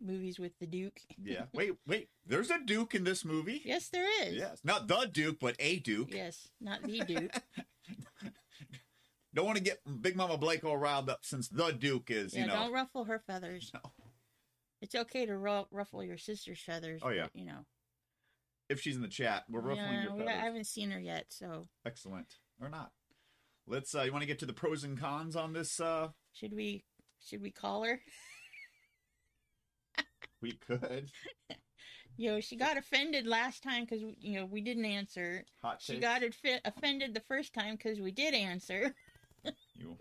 movies 0.00 0.38
with 0.38 0.52
the 0.58 0.66
Duke. 0.66 1.00
yeah 1.22 1.44
wait 1.54 1.72
wait 1.86 2.08
there's 2.26 2.50
a 2.50 2.58
duke 2.64 2.94
in 2.94 3.04
this 3.04 3.24
movie 3.24 3.62
Yes, 3.64 3.88
there 3.88 4.06
is. 4.26 4.34
yes 4.34 4.60
not 4.62 4.88
the 4.88 5.08
duke 5.10 5.38
but 5.40 5.56
a 5.58 5.78
duke 5.78 6.12
Yes, 6.12 6.48
not 6.60 6.82
the 6.82 7.00
Duke. 7.00 7.32
don't 9.34 9.46
want 9.46 9.56
to 9.58 9.64
get 9.64 9.80
big 10.02 10.16
mama 10.16 10.36
blake 10.36 10.64
all 10.64 10.76
riled 10.76 11.08
up 11.08 11.20
since 11.24 11.48
the 11.48 11.70
duke 11.72 12.10
is 12.10 12.34
yeah, 12.34 12.42
you 12.42 12.46
know 12.48 12.54
don't 12.54 12.72
ruffle 12.72 13.04
her 13.04 13.18
feathers. 13.26 13.70
No. 13.72 13.80
It's 14.80 14.94
okay 14.94 15.26
to 15.26 15.36
ru- 15.36 15.66
ruffle 15.70 16.04
your 16.04 16.18
sister's 16.18 16.60
feathers. 16.60 17.00
Oh, 17.04 17.08
yeah. 17.10 17.24
but, 17.24 17.34
you 17.34 17.44
know. 17.46 17.64
if 18.68 18.80
she's 18.80 18.96
in 18.96 19.02
the 19.02 19.08
chat 19.08 19.44
we're 19.48 19.60
ruffling 19.60 19.94
yeah, 19.94 20.02
your 20.04 20.12
feathers 20.12 20.28
I 20.28 20.44
haven't 20.44 20.66
seen 20.66 20.90
her 20.90 21.00
yet, 21.00 21.26
so 21.30 21.66
excellent 21.86 22.36
or 22.60 22.68
not 22.68 22.90
let's 23.66 23.94
uh 23.94 24.02
you 24.02 24.12
want 24.12 24.22
to 24.22 24.26
get 24.26 24.38
to 24.40 24.46
the 24.46 24.52
pros 24.52 24.84
and 24.84 24.98
cons 24.98 25.36
on 25.36 25.52
this 25.52 25.80
uh 25.80 26.08
should 26.32 26.52
we 26.54 26.84
should 27.24 27.42
we 27.42 27.50
call 27.50 27.84
her? 27.84 28.00
we 30.40 30.52
could 30.52 31.10
You 32.16 32.32
know, 32.32 32.40
she 32.40 32.56
got 32.56 32.76
offended 32.76 33.26
last 33.28 33.62
time 33.62 33.84
because 33.84 34.02
you 34.20 34.38
know 34.40 34.44
we 34.46 34.60
didn't 34.60 34.84
answer. 34.84 35.44
hot 35.62 35.80
She 35.80 35.94
takes? 35.94 36.02
got 36.04 36.22
adfi- 36.22 36.60
offended 36.64 37.14
the 37.14 37.20
first 37.28 37.54
time 37.54 37.76
because 37.76 38.00
we 38.00 38.10
did 38.12 38.34
answer. 38.34 38.94
You 39.76 39.96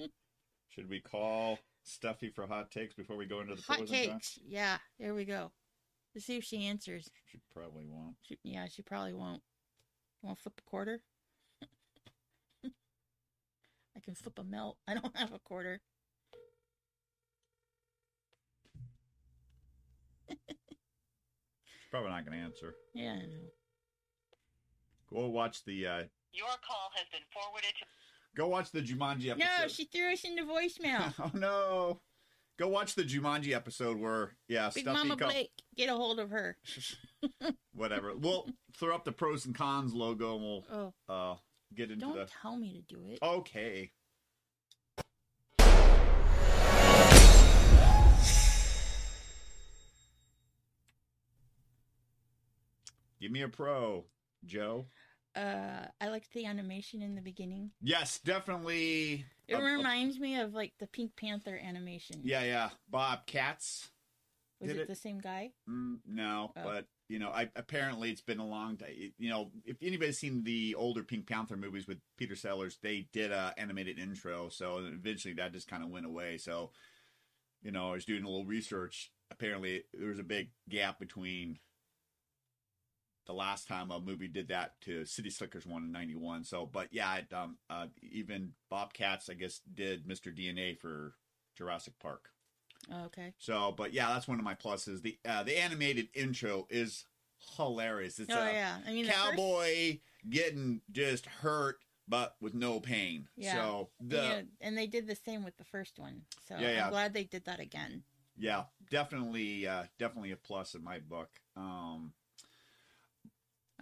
should 0.70 0.90
we 0.90 1.00
call 1.00 1.60
Stuffy 1.88 2.29
for 2.29 2.46
hot 2.46 2.70
takes 2.70 2.94
before 2.94 3.15
we 3.15 3.25
go 3.25 3.39
into 3.39 3.56
the 3.56 3.62
Hot 3.62 3.77
pros 3.77 3.91
and 3.91 4.12
takes. 4.12 4.38
Yeah, 4.46 4.77
there 5.00 5.13
we 5.13 5.24
go. 5.24 5.53
Let's 6.13 6.25
see 6.25 6.36
if 6.36 6.44
she 6.44 6.65
answers. 6.65 7.10
She 7.32 7.39
probably 7.53 7.86
won't. 7.88 8.17
She, 8.24 8.38
yeah, 8.44 8.67
she 8.67 8.82
probably 8.82 9.13
won't. 9.13 9.41
You 10.22 10.27
want 10.27 10.38
to 10.38 10.44
flip 10.44 10.60
a 10.60 10.70
quarter? 10.70 11.00
I 12.65 14.00
can 14.03 14.15
flip 14.15 14.38
a 14.38 14.44
melt. 14.44 14.77
I 14.86 14.96
don't 14.96 15.15
have 15.15 15.32
a 15.32 15.39
quarter. 15.39 15.79
She's 20.27 20.38
probably 21.89 22.10
not 22.10 22.25
going 22.25 22.38
to 22.38 22.44
answer. 22.44 22.75
Yeah, 22.94 23.13
I 23.13 23.27
know. 23.27 23.48
Go 25.10 25.29
watch 25.29 25.63
the 25.63 25.88
uh, 25.88 26.03
Your 26.34 26.48
call 26.67 26.91
has 26.96 27.08
been 27.13 27.24
forwarded 27.32 27.72
to 27.79 27.86
go 28.36 28.48
watch 28.48 28.72
the 28.72 28.82
Jumanji 28.82 29.30
episode. 29.30 29.48
No, 29.62 29.68
she 29.68 29.86
threw 29.86 30.12
us 30.14 30.24
into 30.24 30.44
voicemail. 30.44 31.14
oh 31.20 31.32
no. 31.34 32.02
Go 32.58 32.68
watch 32.70 32.96
the 32.96 33.04
Jumanji 33.04 33.54
episode 33.54 34.00
where 34.00 34.32
yeah, 34.48 34.72
Big 34.74 34.84
Stuffy 34.84 34.98
Mama 34.98 35.16
come- 35.18 35.30
Blake, 35.30 35.52
get 35.76 35.90
a 35.90 35.94
hold 35.94 36.20
of 36.20 36.32
her. 36.32 36.58
whatever. 37.74 38.16
We'll 38.16 38.50
throw 38.76 38.96
up 38.96 39.06
the 39.06 39.12
pros 39.12 39.46
and 39.46 39.54
cons 39.54 39.94
logo 39.94 40.36
and 40.36 40.44
we'll 40.44 40.94
Oh, 41.10 41.14
uh 41.14 41.36
get 41.76 41.92
into 41.92 42.06
don't 42.06 42.16
the 42.16 42.28
tell 42.42 42.58
me 42.58 42.74
to 42.74 42.96
do 42.96 43.02
it. 43.12 43.20
Okay. 43.22 43.92
Give 53.20 53.32
me 53.32 53.42
a 53.42 53.48
pro, 53.48 54.06
Joe. 54.46 54.86
Uh, 55.38 55.86
I 56.01 56.08
liked 56.10 56.34
the 56.34 56.46
animation 56.46 57.01
in 57.01 57.13
the 57.15 57.22
beginning. 57.22 57.72
Yes, 57.82 58.20
definitely. 58.20 59.25
It 59.48 59.56
a- 59.56 59.62
reminds 59.62 60.20
me 60.20 60.39
of 60.39 60.53
like 60.53 60.74
the 60.79 60.88
Pink 60.88 61.15
Panther 61.15 61.60
animation. 61.63 62.22
yeah, 62.24 62.44
yeah. 62.44 62.70
Bob 62.89 63.27
Kurtz. 63.27 63.89
Was 64.60 64.72
it, 64.72 64.77
it. 64.77 64.88
the 64.88 64.96
same 64.96 65.20
guy? 65.20 65.51
Mm, 65.70 66.00
no, 66.08 66.51
Oh. 66.58 66.62
but 66.63 66.88
you 67.10 67.20
know, 67.20 67.29
I 67.29 67.50
apparently 67.56 68.10
it's 68.10 68.22
been 68.22 68.39
a 68.39 68.46
long 68.48 68.75
time. 68.77 68.89
You 69.20 69.29
know, 69.29 69.51
if 69.63 69.77
anybody's 69.84 70.17
seen 70.17 70.44
the 70.44 70.74
older 70.75 71.03
Pink 71.03 71.27
Panther 71.27 71.56
movies 71.56 71.88
with 71.88 72.00
Peter 72.17 72.36
Sellers, 72.36 72.79
they 72.82 73.08
did 73.13 73.32
a 73.32 73.53
animated 73.58 74.00
intro. 74.00 74.50
So 74.50 74.79
eventually 74.79 75.36
that 75.36 75.53
just 75.53 75.67
kind 75.67 75.84
of 75.84 75.89
went 75.89 76.08
away. 76.08 76.38
So, 76.39 76.72
you 77.62 77.72
know, 77.72 77.89
I 77.89 77.94
was 77.94 78.06
doing 78.06 78.24
a 78.24 78.27
little 78.27 78.46
research. 78.46 79.12
Apparently, 79.29 79.84
there 79.94 80.10
was 80.10 80.20
a 80.20 80.24
big 80.24 80.50
gap 80.67 81.00
between 81.00 81.60
the 83.28 83.34
last 83.34 83.68
time 83.68 83.92
a 83.92 84.00
movie 84.00 84.28
did 84.28 84.48
that 84.48 84.80
to 84.82 85.06
City 85.06 85.30
Slickers 85.30 85.66
one 85.66 85.84
in 85.84 85.92
'91. 85.92 86.44
So, 86.46 86.66
but 86.66 86.88
yeah, 86.92 87.16
it, 87.18 87.34
um, 87.34 87.58
uh, 87.70 87.88
even 88.02 88.54
Bob 88.70 88.94
Kurtz, 88.94 89.30
I 89.30 89.34
guess, 89.34 89.62
did 89.74 90.08
Mr. 90.08 90.36
DNA 90.36 90.80
for 90.80 91.14
Jurassic 91.58 91.94
Park. 92.00 92.30
Oh, 92.92 93.06
okay. 93.06 93.34
So, 93.38 93.74
but 93.78 93.94
yeah, 93.94 94.08
that's 94.14 94.28
one 94.28 94.40
of 94.40 94.46
my 94.46 94.56
pluses. 94.56 95.02
The 95.02 95.18
uh, 95.28 95.44
the 95.44 95.58
animated 95.62 96.08
intro 96.14 96.68
is 96.70 97.06
hilarious. 97.58 98.20
It's 98.20 98.34
oh 98.34 98.40
a 98.40 98.52
yeah, 98.52 98.78
I 98.88 98.92
mean 98.92 99.06
cowboy 99.08 100.00
getting 100.30 100.82
just 100.92 101.26
hurt, 101.26 101.78
but 102.08 102.36
with 102.40 102.54
no 102.54 102.80
pain. 102.80 103.28
Yeah. 103.36 103.56
So 103.56 103.90
the 104.00 104.16
yeah, 104.18 104.42
and 104.62 104.78
they 104.78 104.88
did 104.88 105.06
the 105.08 105.16
same 105.16 105.44
with 105.44 105.58
the 105.58 105.66
first 105.66 106.00
one. 106.00 106.22
So 106.48 106.56
Yeah, 106.58 106.72
yeah. 106.72 106.86
I'm 106.86 106.92
glad 106.92 107.14
they 107.14 107.26
did 107.26 107.46
that 107.46 107.60
again. 107.60 108.04
yeah, 108.38 108.64
definitely, 108.90 109.68
uh, 109.68 109.84
definitely 110.00 110.32
a 110.32 110.38
plus 110.38 110.74
in 110.76 110.84
my 110.84 111.00
book. 111.00 111.30
Um, 111.56 112.14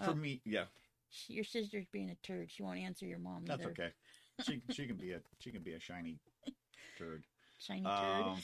for 0.03 0.11
Oh. 0.11 0.15
me, 0.15 0.41
yeah, 0.45 0.65
She, 1.09 1.33
your 1.33 1.43
sister's 1.43 1.85
being 1.91 2.09
a 2.09 2.15
turd. 2.15 2.51
She 2.51 2.63
won't 2.63 2.79
answer 2.79 3.05
your 3.05 3.19
mom 3.19 3.45
that's 3.45 3.61
either. 3.61 3.71
okay. 3.71 3.89
She 4.43 4.61
she 4.71 4.87
can 4.87 4.97
be 4.97 5.11
a 5.13 5.21
she 5.39 5.51
can 5.51 5.61
be 5.63 5.73
a 5.73 5.79
shiny 5.79 6.19
turd. 6.97 7.23
Shiny 7.59 7.83
turd. 7.83 8.23
Um, 8.25 8.37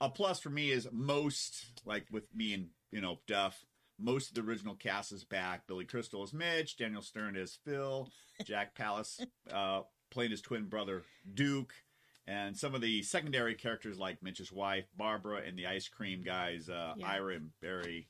a 0.00 0.08
plus 0.08 0.40
for 0.40 0.50
me 0.50 0.70
is 0.70 0.88
most 0.90 1.66
like 1.84 2.06
with 2.10 2.24
me 2.34 2.54
and 2.54 2.68
you 2.90 3.00
know 3.00 3.20
Duff. 3.26 3.64
Most 4.02 4.28
of 4.30 4.34
the 4.34 4.40
original 4.50 4.74
cast 4.74 5.12
is 5.12 5.24
back. 5.24 5.66
Billy 5.66 5.84
Crystal 5.84 6.24
is 6.24 6.32
Mitch. 6.32 6.76
Daniel 6.78 7.02
Stern 7.02 7.36
is 7.36 7.58
Phil. 7.66 8.08
Jack 8.46 8.74
Palance 8.78 9.20
uh, 9.52 9.82
playing 10.10 10.30
his 10.30 10.40
twin 10.40 10.64
brother 10.64 11.02
Duke, 11.34 11.74
and 12.26 12.56
some 12.56 12.74
of 12.74 12.80
the 12.80 13.02
secondary 13.02 13.54
characters 13.54 13.98
like 13.98 14.22
Mitch's 14.22 14.50
wife 14.50 14.86
Barbara 14.96 15.42
and 15.46 15.56
the 15.58 15.66
ice 15.66 15.86
cream 15.86 16.22
guys 16.22 16.68
uh, 16.70 16.94
Yeah. 16.96 17.06
Ira 17.10 17.34
and 17.36 17.50
Barry 17.60 18.08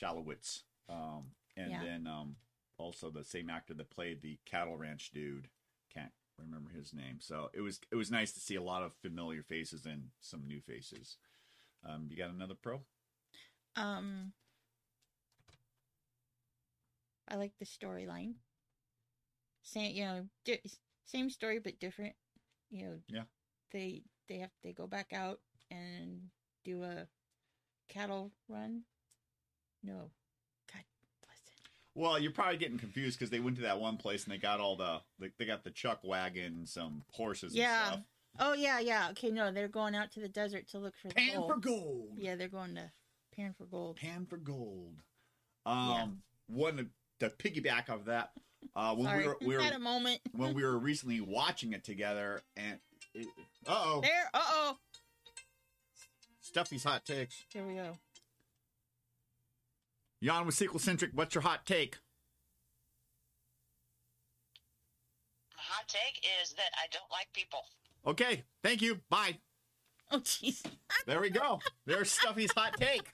Shalowitz. 0.00 0.62
Um, 0.88 1.24
and 1.58 1.70
Yeah. 1.70 1.82
then 1.84 2.06
um, 2.06 2.36
also 2.78 3.10
the 3.10 3.24
same 3.24 3.50
actor 3.50 3.74
that 3.74 3.90
played 3.90 4.22
the 4.22 4.38
cattle 4.46 4.76
ranch 4.76 5.10
dude. 5.10 5.48
Can't 5.92 6.12
remember 6.38 6.70
his 6.70 6.92
name. 6.94 7.18
So 7.20 7.50
it 7.52 7.60
was 7.60 7.80
it 7.90 7.96
was 7.96 8.10
nice 8.10 8.32
to 8.32 8.40
see 8.40 8.54
a 8.54 8.62
lot 8.62 8.82
of 8.82 8.94
familiar 9.02 9.42
faces 9.42 9.84
and 9.86 10.10
some 10.20 10.46
new 10.46 10.60
faces. 10.60 11.16
Um, 11.84 12.06
you 12.10 12.16
got 12.16 12.30
another 12.30 12.54
pro? 12.54 12.80
Um, 13.76 14.32
I 17.28 17.36
like 17.36 17.52
the 17.58 17.64
storyline. 17.66 18.34
Same, 19.62 19.94
you 19.94 20.04
know, 20.04 20.28
di- 20.44 20.62
same 21.04 21.30
story 21.30 21.58
but 21.58 21.78
different. 21.78 22.14
You 22.70 22.86
know, 22.86 23.02
Yeah. 23.08 23.24
They 23.70 24.02
they 24.28 24.38
have 24.38 24.50
they 24.62 24.72
go 24.72 24.86
back 24.86 25.12
out 25.12 25.40
and 25.70 26.30
do 26.64 26.82
a 26.84 27.06
cattle 27.88 28.32
run. 28.48 28.84
No, 29.82 29.94
God 29.94 30.00
bless 30.00 30.12
it. 30.12 30.17
Well, 31.98 32.16
you're 32.18 32.30
probably 32.30 32.58
getting 32.58 32.78
confused 32.78 33.18
because 33.18 33.30
they 33.30 33.40
went 33.40 33.56
to 33.56 33.62
that 33.62 33.80
one 33.80 33.96
place 33.96 34.22
and 34.24 34.32
they 34.32 34.38
got 34.38 34.60
all 34.60 34.76
the 34.76 35.00
they, 35.18 35.30
they 35.38 35.44
got 35.44 35.64
the 35.64 35.70
chuck 35.70 36.00
wagon, 36.04 36.64
some 36.64 37.02
horses, 37.12 37.54
Yeah. 37.54 37.78
and 37.80 37.92
stuff. 37.94 38.04
Oh 38.38 38.52
yeah, 38.52 38.78
yeah. 38.78 39.08
Okay, 39.10 39.30
no, 39.30 39.50
they're 39.50 39.66
going 39.66 39.96
out 39.96 40.12
to 40.12 40.20
the 40.20 40.28
desert 40.28 40.68
to 40.68 40.78
look 40.78 40.94
for 41.02 41.08
Pan 41.08 41.34
gold. 41.36 41.50
for 41.50 41.58
gold. 41.58 42.08
Yeah, 42.16 42.36
they're 42.36 42.46
going 42.48 42.76
to 42.76 42.92
pan 43.34 43.52
for 43.58 43.64
gold. 43.64 43.96
Pan 43.96 44.26
for 44.26 44.36
gold. 44.36 44.94
Um, 45.66 46.22
one 46.46 46.76
to, 46.76 46.86
to 47.28 47.34
piggyback 47.36 47.90
off 47.90 48.04
that. 48.04 48.30
Uh, 48.76 48.94
when 48.94 49.06
Sorry, 49.06 49.18
we 49.22 49.26
were, 49.26 49.36
we 49.40 49.56
were 49.56 49.62
had 49.64 49.72
a 49.72 49.78
moment. 49.80 50.20
when 50.32 50.54
we 50.54 50.62
were 50.62 50.78
recently 50.78 51.20
watching 51.20 51.72
it 51.72 51.82
together, 51.82 52.42
and 52.56 52.78
uh 53.16 53.24
oh, 53.66 54.00
There. 54.02 54.30
Uh 54.32 54.40
oh. 54.44 54.76
Stuffy's 56.40 56.84
hot 56.84 57.04
takes. 57.04 57.44
Here 57.52 57.66
we 57.66 57.74
go. 57.74 57.92
Jan 60.22 60.46
with 60.46 60.54
sequel 60.54 60.80
centric. 60.80 61.10
What's 61.14 61.34
your 61.34 61.42
hot 61.42 61.64
take? 61.66 61.98
My 65.56 65.62
hot 65.62 65.88
take 65.88 66.24
is 66.42 66.52
that 66.54 66.70
I 66.76 66.86
don't 66.92 67.10
like 67.10 67.28
people. 67.32 67.60
Okay, 68.06 68.44
thank 68.62 68.82
you. 68.82 69.00
Bye. 69.10 69.38
Oh, 70.10 70.20
jeez. 70.20 70.62
There 71.06 71.20
we 71.20 71.28
go. 71.30 71.60
There's 71.86 72.10
Stuffy's 72.10 72.52
hot 72.52 72.74
take. 72.78 73.10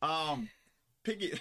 Um, 0.00 0.48
Piggy, 1.04 1.38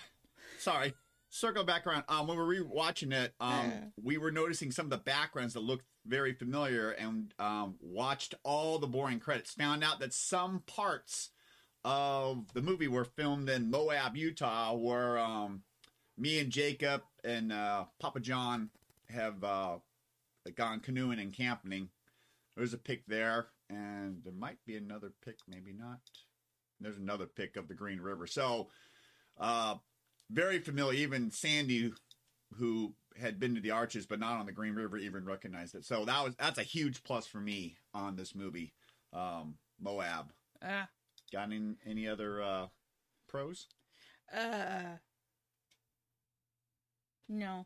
sorry. 0.59 0.93
Circle 1.29 1.63
back 1.63 1.87
around. 1.87 2.03
Um, 2.09 2.27
when 2.27 2.37
we 2.37 2.43
were 2.61 2.65
rewatching 2.65 3.11
it, 3.13 3.33
um, 3.39 3.51
Uh. 3.51 3.71
we 4.01 4.17
were 4.17 4.31
noticing 4.31 4.71
some 4.71 4.85
of 4.85 4.89
the 4.89 4.97
backgrounds 4.97 5.53
that 5.53 5.61
looked 5.61 5.85
very 6.05 6.33
familiar, 6.33 6.91
and 6.91 7.33
um, 7.39 7.75
watched 7.79 8.33
all 8.43 8.79
the 8.79 8.87
boring 8.87 9.19
credits. 9.19 9.53
Found 9.53 9.83
out 9.83 9.99
that 9.99 10.13
some 10.13 10.61
parts 10.65 11.29
of 11.83 12.53
the 12.53 12.61
movie 12.61 12.87
were 12.87 13.05
filmed 13.05 13.49
in 13.49 13.71
Moab, 13.71 14.15
Utah, 14.15 14.73
where 14.75 15.17
um, 15.17 15.63
me 16.17 16.39
and 16.39 16.51
Jacob 16.51 17.01
and 17.23 17.51
uh, 17.51 17.85
Papa 17.99 18.19
John 18.19 18.69
have 19.09 19.43
uh, 19.43 19.77
gone 20.55 20.79
canoeing 20.79 21.19
and 21.19 21.33
camping. 21.33 21.89
There's 22.55 22.73
a 22.73 22.77
pic 22.77 23.05
there, 23.07 23.47
and 23.69 24.21
there 24.23 24.33
might 24.33 24.57
be 24.65 24.75
another 24.75 25.11
pic, 25.23 25.37
maybe 25.47 25.73
not. 25.73 25.99
There's 26.79 26.97
another 26.97 27.25
pic 27.25 27.57
of 27.57 27.67
the 27.67 27.75
Green 27.75 27.99
River. 27.99 28.27
So, 28.27 28.69
uh, 29.39 29.75
very 30.29 30.59
familiar. 30.59 30.99
Even 30.99 31.31
Sandy, 31.31 31.93
who 32.57 32.93
had 33.19 33.39
been 33.39 33.55
to 33.55 33.61
the 33.61 33.71
Arches 33.71 34.05
but 34.05 34.19
not 34.19 34.39
on 34.39 34.45
the 34.45 34.51
Green 34.51 34.73
River, 34.73 34.97
even 34.97 35.25
recognized 35.25 35.75
it. 35.75 35.85
So 35.85 36.05
that 36.05 36.23
was 36.23 36.35
that's 36.35 36.57
a 36.59 36.63
huge 36.63 37.03
plus 37.03 37.27
for 37.27 37.39
me 37.39 37.77
on 37.93 38.15
this 38.15 38.35
movie. 38.35 38.73
Um, 39.13 39.55
Moab. 39.79 40.31
Uh, 40.61 40.85
Got 41.31 41.43
any, 41.51 41.75
any 41.85 42.07
other 42.07 42.41
uh, 42.41 42.67
pros? 43.27 43.67
uh, 44.35 44.97
no. 47.29 47.65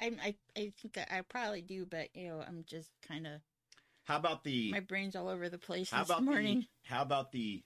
I, 0.00 0.10
I, 0.22 0.34
I 0.56 0.72
think 0.80 0.98
I, 0.98 1.18
I 1.18 1.20
probably 1.22 1.62
do, 1.62 1.86
but, 1.86 2.08
you 2.14 2.28
know, 2.28 2.42
I'm 2.46 2.64
just 2.66 2.90
kind 3.06 3.26
of, 3.26 3.40
How 4.04 4.16
about 4.16 4.44
the 4.44 4.70
my 4.72 4.80
brain's 4.80 5.16
all 5.16 5.28
over 5.28 5.48
the 5.48 5.58
place 5.58 5.90
how 5.90 6.00
this 6.00 6.10
about 6.10 6.24
morning. 6.24 6.60
the 6.60 6.88
how 6.88 7.02
about 7.02 7.32
the 7.32 7.62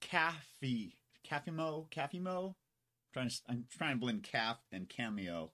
cafe 0.00 0.94
cafimo 1.28 1.88
cafimo? 1.90 2.54
trying 3.12 3.28
to 3.28 3.36
I'm 3.48 3.64
trying 3.70 3.96
to 3.96 4.00
blend 4.00 4.22
calf 4.22 4.56
and 4.72 4.88
cameo 4.88 5.50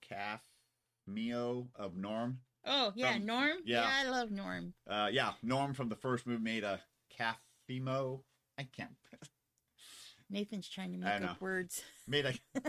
cameo 1.07 1.69
of 1.75 1.97
Norm. 1.97 2.39
Oh, 2.65 2.93
yeah, 2.95 3.15
from- 3.15 3.27
Norm? 3.27 3.57
yeah. 3.65 3.89
I 3.93 4.09
love 4.09 4.31
Norm. 4.31 4.75
Uh, 4.89 5.09
yeah, 5.13 5.33
Norm 5.43 5.75
from 5.75 5.89
the 5.89 5.97
first 5.97 6.27
movie 6.27 6.43
made 6.43 6.65
a 6.65 6.81
cafimo. 7.19 8.21
I 8.59 8.65
can't 8.65 8.91
Nathan's 10.31 10.69
trying 10.69 10.93
to 10.93 10.99
make 10.99 11.23
up 11.23 11.41
words. 11.41 11.83
made 12.07 12.27
a 12.27 12.35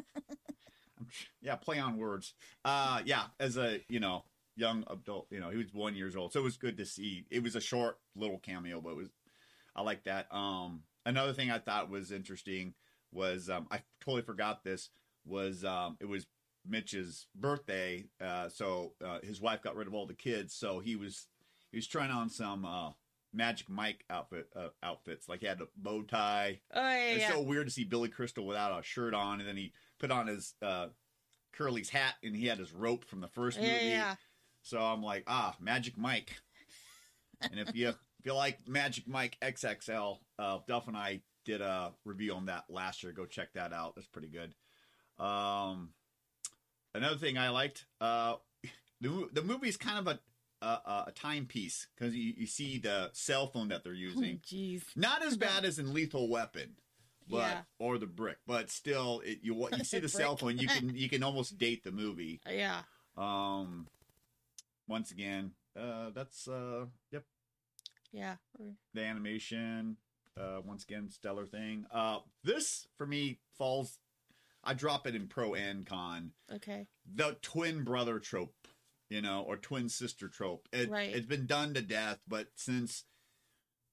yeah 1.42 1.56
play 1.56 1.80
on 1.80 1.98
words. 1.98 2.34
Uh, 2.64 3.02
yeah, 3.06 3.24
as 3.40 3.58
a 3.58 3.80
you 3.90 4.00
know 4.00 4.24
young 4.56 4.84
adult, 4.90 5.28
you 5.32 5.40
know 5.40 5.50
he 5.50 5.58
was 5.58 5.74
one 5.74 5.96
years 5.96 6.16
old, 6.16 6.34
so 6.34 6.40
it 6.40 6.44
was 6.44 6.58
good 6.58 6.78
to 6.78 6.86
see. 6.86 7.26
It 7.30 7.44
was 7.44 7.56
a 7.56 7.62
short 7.62 7.98
little 8.16 8.40
cameo, 8.40 8.82
but 8.82 8.92
it 8.92 8.98
was 8.98 9.10
I 9.76 9.82
like 9.82 10.04
that. 10.04 10.28
Um, 10.32 10.84
another 11.06 11.34
thing 11.34 11.52
I 11.52 11.60
thought 11.60 11.90
was 11.90 12.12
interesting 12.12 12.74
was 13.12 13.50
um, 13.50 13.68
I 13.72 13.82
totally 14.02 14.24
forgot 14.24 14.64
this 14.64 14.90
was 15.26 15.64
um, 15.66 15.98
it 16.00 16.08
was 16.08 16.28
Mitch's 16.68 17.28
birthday, 17.34 18.06
uh, 18.22 18.50
so 18.50 18.94
uh, 19.04 19.20
his 19.24 19.42
wife 19.42 19.62
got 19.62 19.76
rid 19.76 19.88
of 19.88 19.94
all 19.94 20.06
the 20.06 20.14
kids, 20.14 20.54
so 20.54 20.80
he 20.80 20.96
was 20.96 21.28
he 21.72 21.78
was 21.78 21.88
trying 21.88 22.12
on 22.12 22.30
some 22.30 22.66
uh, 22.66 22.92
Magic 23.38 23.70
Mike 23.70 24.04
outfit 24.10 24.50
uh, 24.56 24.70
outfits, 24.84 25.30
like 25.30 25.40
he 25.42 25.46
had 25.46 25.62
a 25.62 25.68
bow 25.78 26.02
tie. 26.02 26.60
Oh, 26.74 26.82
yeah, 26.82 26.98
It's 27.12 27.22
yeah. 27.22 27.32
so 27.34 27.42
weird 27.42 27.68
to 27.68 27.72
see 27.72 27.84
Billy 27.86 28.10
Crystal 28.10 28.46
without 28.46 28.78
a 28.78 28.84
shirt 28.84 29.14
on, 29.14 29.40
and 29.40 29.48
then 29.48 29.56
he 29.56 29.72
put 30.00 30.12
on 30.12 30.28
his 30.28 30.56
uh, 30.62 30.88
Curly's 31.54 31.90
hat, 31.90 32.16
and 32.24 32.36
he 32.36 32.48
had 32.48 32.58
his 32.58 32.74
rope 32.74 33.06
from 33.06 33.22
the 33.22 33.28
first 33.30 33.58
movie. 33.60 33.70
yeah, 33.72 33.82
yeah. 33.82 34.16
So 34.64 34.80
I'm 34.80 35.02
like, 35.04 35.24
ah, 35.28 35.56
Magic 35.62 35.98
Mike. 35.98 36.36
and 37.42 37.60
if 37.60 37.74
you 37.76 37.90
if 37.90 37.96
you 38.26 38.34
like 38.34 38.68
Magic 38.68 39.08
Mike 39.08 39.38
XXL, 39.42 40.18
uh, 40.40 40.60
Duff 40.68 40.88
and 40.88 40.98
I 40.98 41.22
did 41.46 41.62
a 41.62 41.94
review 42.04 42.34
on 42.34 42.48
that 42.48 42.66
last 42.70 43.04
year. 43.04 43.14
Go 43.14 43.26
check 43.26 43.54
that 43.54 43.72
out. 43.72 43.96
That's 43.96 44.08
pretty 44.08 44.28
good. 44.28 44.54
Um, 45.24 45.92
another 46.94 47.18
thing 47.18 47.38
I 47.38 47.50
liked, 47.50 47.86
uh, 48.02 48.36
the 49.02 49.30
the 49.32 49.42
movie's 49.44 49.78
kind 49.78 50.00
of 50.00 50.08
a 50.08 50.20
a, 50.62 51.04
a 51.08 51.14
timepiece 51.16 51.88
because 51.96 52.16
you, 52.16 52.34
you 52.38 52.48
see 52.48 52.78
the 52.80 53.10
cell 53.14 53.48
phone 53.48 53.68
that 53.70 53.84
they're 53.84 53.94
Oh, 53.94 53.96
using. 53.96 54.40
jeez. 54.40 54.84
Not 54.96 55.24
as 55.24 55.38
bad 55.38 55.66
as 55.66 55.80
in 55.80 55.94
Lethal 55.94 56.30
Weapon, 56.30 56.76
but 57.30 57.38
Yeah. 57.38 57.62
or 57.80 57.98
the 57.98 58.08
brick, 58.08 58.38
but 58.48 58.70
still, 58.70 59.22
it, 59.26 59.40
you 59.44 59.68
you 59.78 59.84
see 59.84 60.00
the 60.08 60.10
cell 60.10 60.36
phone, 60.38 60.58
you 60.58 60.68
can 60.68 60.90
you 60.96 61.10
can 61.10 61.24
almost 61.24 61.58
date 61.58 61.84
the 61.84 61.92
movie. 61.92 62.42
Yeah. 62.50 62.82
Um, 63.18 63.88
once 64.88 65.12
again, 65.12 65.52
uh, 65.80 66.12
that's 66.12 66.48
uh, 66.48 66.86
yep, 67.12 67.24
Yeah. 68.12 68.36
The 68.94 69.02
animation. 69.04 69.98
Uh, 70.40 70.62
once 70.64 70.84
again, 70.84 71.10
stellar 71.10 71.48
thing. 71.48 71.86
Uh, 71.92 72.20
this 72.44 72.88
for 72.96 73.08
me 73.08 73.40
falls. 73.58 73.98
I 74.64 74.74
drop 74.76 75.08
it 75.08 75.16
in 75.16 75.28
pro 75.28 75.56
and 75.56 75.84
con. 75.86 76.32
Okay. 76.54 76.86
The 77.12 77.38
twin 77.42 77.84
brother 77.84 78.20
trope, 78.20 78.68
you 79.10 79.22
know, 79.22 79.42
or 79.42 79.58
twin 79.58 79.90
sister 79.90 80.28
trope. 80.28 80.68
It, 80.74 80.90
Right. 80.90 81.16
It's 81.16 81.26
been 81.26 81.46
done 81.46 81.74
to 81.74 81.82
death, 81.82 82.20
but 82.28 82.48
since 82.56 83.06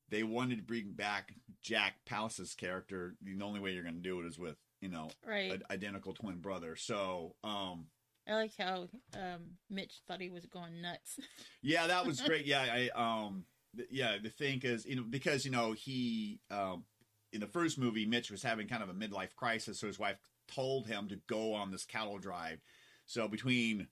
they 0.08 0.22
wanted 0.22 0.56
to 0.56 0.62
bring 0.62 0.92
back 0.92 1.32
Jack 1.62 1.94
Palance's 2.04 2.54
character, 2.54 3.16
the 3.22 3.42
only 3.42 3.60
way 3.60 3.72
you're 3.72 3.82
going 3.82 3.94
to 3.94 4.00
do 4.00 4.20
it 4.20 4.26
is 4.26 4.38
with 4.38 4.56
you 4.80 4.88
know 4.88 5.10
Right. 5.26 5.52
an 5.52 5.62
identical 5.70 6.14
twin 6.14 6.40
brother. 6.40 6.76
So, 6.76 7.36
um, 7.42 7.86
I 8.26 8.34
like 8.34 8.52
how 8.58 8.88
um, 9.14 9.58
Mitch 9.68 10.00
thought 10.06 10.20
he 10.20 10.30
was 10.30 10.46
going 10.46 10.80
nuts. 10.80 11.18
Yeah, 11.62 11.86
that 11.86 12.06
was 12.06 12.20
great. 12.26 12.46
Yeah, 12.46 12.60
I 12.62 12.90
um 12.94 13.44
th- 13.76 13.88
yeah, 13.90 14.16
the 14.22 14.28
thing 14.30 14.60
is, 14.62 14.84
you 14.84 14.96
know, 14.96 15.04
because 15.08 15.44
you 15.44 15.50
know, 15.50 15.72
he 15.72 16.40
um 16.50 16.84
in 17.32 17.40
the 17.40 17.46
first 17.46 17.78
movie 17.78 18.06
Mitch 18.06 18.30
was 18.30 18.42
having 18.42 18.68
kind 18.68 18.82
of 18.82 18.88
a 18.88 18.94
midlife 18.94 19.34
crisis, 19.34 19.80
so 19.80 19.86
his 19.86 19.98
wife 19.98 20.18
told 20.48 20.86
him 20.86 21.08
to 21.08 21.16
go 21.26 21.54
on 21.54 21.70
this 21.70 21.84
cattle 21.84 22.18
drive. 22.18 22.60
So 23.06 23.26
between 23.28 23.88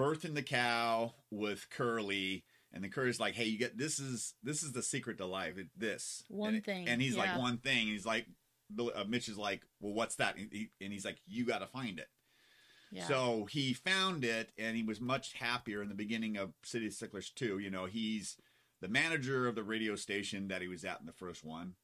birthing 0.00 0.34
the 0.34 0.42
cow 0.42 1.14
with 1.30 1.68
Curly 1.70 2.44
and 2.72 2.84
then 2.84 2.90
Curly's 2.90 3.20
like, 3.20 3.34
"Hey, 3.34 3.46
you 3.46 3.58
get 3.58 3.76
this 3.76 3.98
is 3.98 4.34
this 4.42 4.62
is 4.62 4.72
the 4.72 4.82
secret 4.82 5.18
to 5.18 5.26
life. 5.26 5.58
It, 5.58 5.68
this 5.76 6.22
One 6.28 6.56
and, 6.56 6.64
thing, 6.64 6.88
and 6.88 7.02
he's 7.02 7.16
yeah. 7.16 7.22
like 7.22 7.38
one 7.38 7.58
thing. 7.58 7.80
And 7.82 7.88
he's 7.88 8.06
like, 8.06 8.26
uh, 8.78 9.04
Mitch 9.08 9.28
is 9.28 9.38
like, 9.38 9.62
"Well, 9.80 9.94
what's 9.94 10.16
that?" 10.16 10.36
And, 10.36 10.48
he, 10.52 10.70
and 10.80 10.92
he's 10.92 11.04
like, 11.04 11.20
"You 11.26 11.44
got 11.44 11.58
to 11.58 11.66
find 11.66 11.98
it." 11.98 12.08
Yeah. 12.92 13.06
So 13.06 13.46
he 13.50 13.72
found 13.72 14.24
it, 14.24 14.50
and 14.58 14.76
he 14.76 14.82
was 14.82 15.00
much 15.00 15.34
happier 15.34 15.82
in 15.82 15.88
the 15.88 15.94
beginning 15.94 16.36
of 16.36 16.52
City 16.64 16.86
of 16.86 16.92
Sticklers 16.92 17.30
2. 17.34 17.58
You 17.58 17.70
know, 17.70 17.86
he's 17.86 18.36
the 18.80 18.88
manager 18.88 19.46
of 19.46 19.54
the 19.54 19.64
radio 19.64 19.96
station 19.96 20.48
that 20.48 20.62
he 20.62 20.68
was 20.68 20.84
at 20.84 21.00
in 21.00 21.06
the 21.06 21.12
first 21.12 21.44
one, 21.44 21.74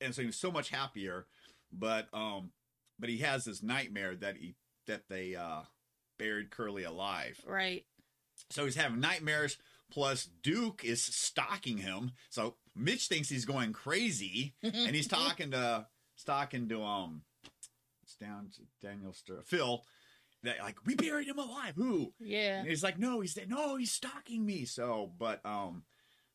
and 0.00 0.14
so 0.14 0.22
he 0.22 0.26
was 0.26 0.36
so 0.36 0.50
much 0.50 0.70
happier. 0.70 1.26
But 1.70 2.08
um, 2.14 2.52
but 2.98 3.10
he 3.10 3.18
has 3.18 3.44
this 3.44 3.62
nightmare 3.62 4.16
that 4.16 4.38
he 4.38 4.54
that 4.86 5.02
they 5.10 5.34
uh 5.36 5.62
buried 6.18 6.50
Curly 6.50 6.84
alive. 6.84 7.40
right. 7.46 7.84
So 8.50 8.64
he's 8.64 8.76
having 8.76 9.00
nightmares. 9.00 9.56
Plus, 9.90 10.28
Duke 10.42 10.84
is 10.84 11.02
stalking 11.02 11.78
him. 11.78 12.12
So 12.28 12.56
Mitch 12.74 13.06
thinks 13.06 13.28
he's 13.28 13.44
going 13.44 13.72
crazy, 13.72 14.54
and 14.62 14.94
he's 14.94 15.06
talking 15.08 15.52
to 15.52 15.86
talking 16.26 16.68
to 16.68 16.82
um, 16.82 17.22
it's 18.02 18.16
down 18.16 18.50
to 18.56 18.62
Daniel 18.86 19.12
Stir 19.12 19.42
Phil. 19.44 19.82
That 20.42 20.58
like 20.60 20.76
we 20.84 20.94
buried 20.96 21.28
him 21.28 21.38
alive. 21.38 21.74
Who? 21.76 22.12
Yeah. 22.20 22.58
And 22.58 22.68
he's 22.68 22.82
like, 22.82 22.98
no, 22.98 23.20
he's 23.20 23.34
dead. 23.34 23.48
No, 23.48 23.76
he's 23.76 23.92
stalking 23.92 24.44
me. 24.44 24.64
So, 24.64 25.10
but 25.18 25.40
um, 25.46 25.84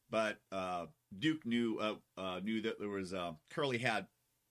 but 0.10 0.38
uh, 0.52 0.88
Duke 1.18 1.46
knew 1.46 1.78
uh, 1.80 1.96
uh 2.20 2.40
knew 2.44 2.62
that 2.64 2.80
there 2.80 2.90
was 2.90 3.14
uh 3.14 3.34
Curly 3.52 3.78
had 3.78 4.08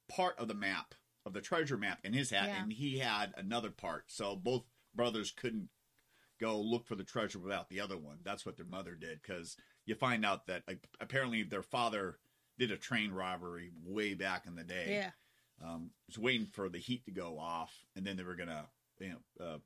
part 0.09 0.39
of 0.39 0.47
the 0.49 0.55
map 0.55 0.95
of 1.27 1.33
the 1.33 1.41
treasure 1.41 1.77
map 1.77 1.99
in 2.05 2.13
his 2.13 2.31
hat, 2.31 2.49
Yeah. 2.49 2.63
and 2.63 2.73
he 2.73 2.99
had 2.99 3.33
another 3.37 3.71
part. 3.71 4.05
So 4.09 4.37
both 4.37 4.63
brothers 4.95 5.31
couldn't 5.31 5.69
go 6.41 6.59
look 6.61 6.87
for 6.87 6.95
the 6.97 7.05
treasure 7.05 7.39
without 7.39 7.69
the 7.69 7.81
other 7.81 7.97
one. 7.99 8.19
That's 8.25 8.47
what 8.47 8.57
their 8.57 8.67
mother 8.67 8.95
did 8.95 9.21
because 9.23 9.57
you 9.85 9.95
find 9.95 10.25
out 10.25 10.47
that 10.47 10.63
like, 10.67 10.87
apparently 11.01 11.43
their 11.43 11.63
father 11.63 12.19
did 12.59 12.71
a 12.71 12.77
train 12.77 13.13
robbery 13.13 13.73
way 13.85 14.15
back 14.15 14.47
in 14.47 14.55
the 14.55 14.65
day 14.65 15.01
Yeah. 15.03 15.11
um, 15.67 15.91
was 16.09 16.19
waiting 16.19 16.47
for 16.47 16.69
the 16.69 16.79
heat 16.79 17.05
to 17.05 17.11
go 17.11 17.39
off, 17.39 17.75
and 17.97 18.07
then 18.07 18.17
they 18.17 18.23
were 18.23 18.37
gonna, 18.37 18.67
you 18.99 19.11
know, 19.11 19.45
uh, 19.45 19.59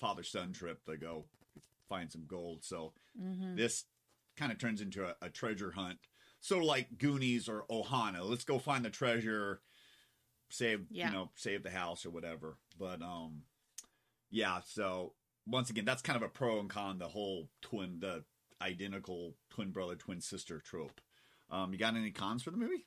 father 0.00 0.22
son 0.22 0.52
trip 0.52 0.84
to 0.86 0.96
go 0.96 1.24
find 1.88 2.10
some 2.10 2.24
gold. 2.26 2.64
So 2.64 2.92
hmm 3.16 3.54
this 3.54 3.84
kind 4.36 4.52
of 4.52 4.58
turns 4.58 4.80
into 4.80 5.06
a, 5.06 5.14
a 5.22 5.30
treasure 5.30 5.70
hunt, 5.70 5.98
sort 6.40 6.62
of 6.62 6.66
like 6.68 6.98
Goonies 6.98 7.48
or 7.48 7.64
Ohana. 7.70 8.28
Let's 8.28 8.44
go 8.44 8.58
find 8.58 8.84
the 8.84 8.90
treasure, 8.90 9.60
save, 10.50 10.86
Yeah. 10.90 11.06
you 11.06 11.12
know, 11.14 11.30
save 11.36 11.62
the 11.62 11.70
house 11.70 12.04
or 12.04 12.10
whatever. 12.10 12.58
But 12.78 13.00
um, 13.02 13.42
yeah. 14.30 14.60
So 14.66 15.14
once 15.46 15.70
again, 15.70 15.84
that's 15.84 16.02
kind 16.02 16.16
of 16.16 16.22
a 16.22 16.28
pro 16.28 16.60
and 16.60 16.68
con. 16.68 16.98
The 16.98 17.08
whole 17.08 17.48
twin, 17.62 17.98
the 18.00 18.24
identical 18.60 19.34
twin 19.50 19.70
brother, 19.70 19.96
twin 19.96 20.20
sister 20.20 20.60
trope. 20.60 21.00
Um, 21.50 21.72
you 21.72 21.78
got 21.78 21.94
any 21.94 22.10
cons 22.10 22.42
for 22.42 22.50
the 22.50 22.56
movie? 22.56 22.86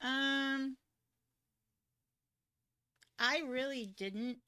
Um, 0.00 0.76
I 3.18 3.42
really 3.46 3.92
didn't 3.96 4.38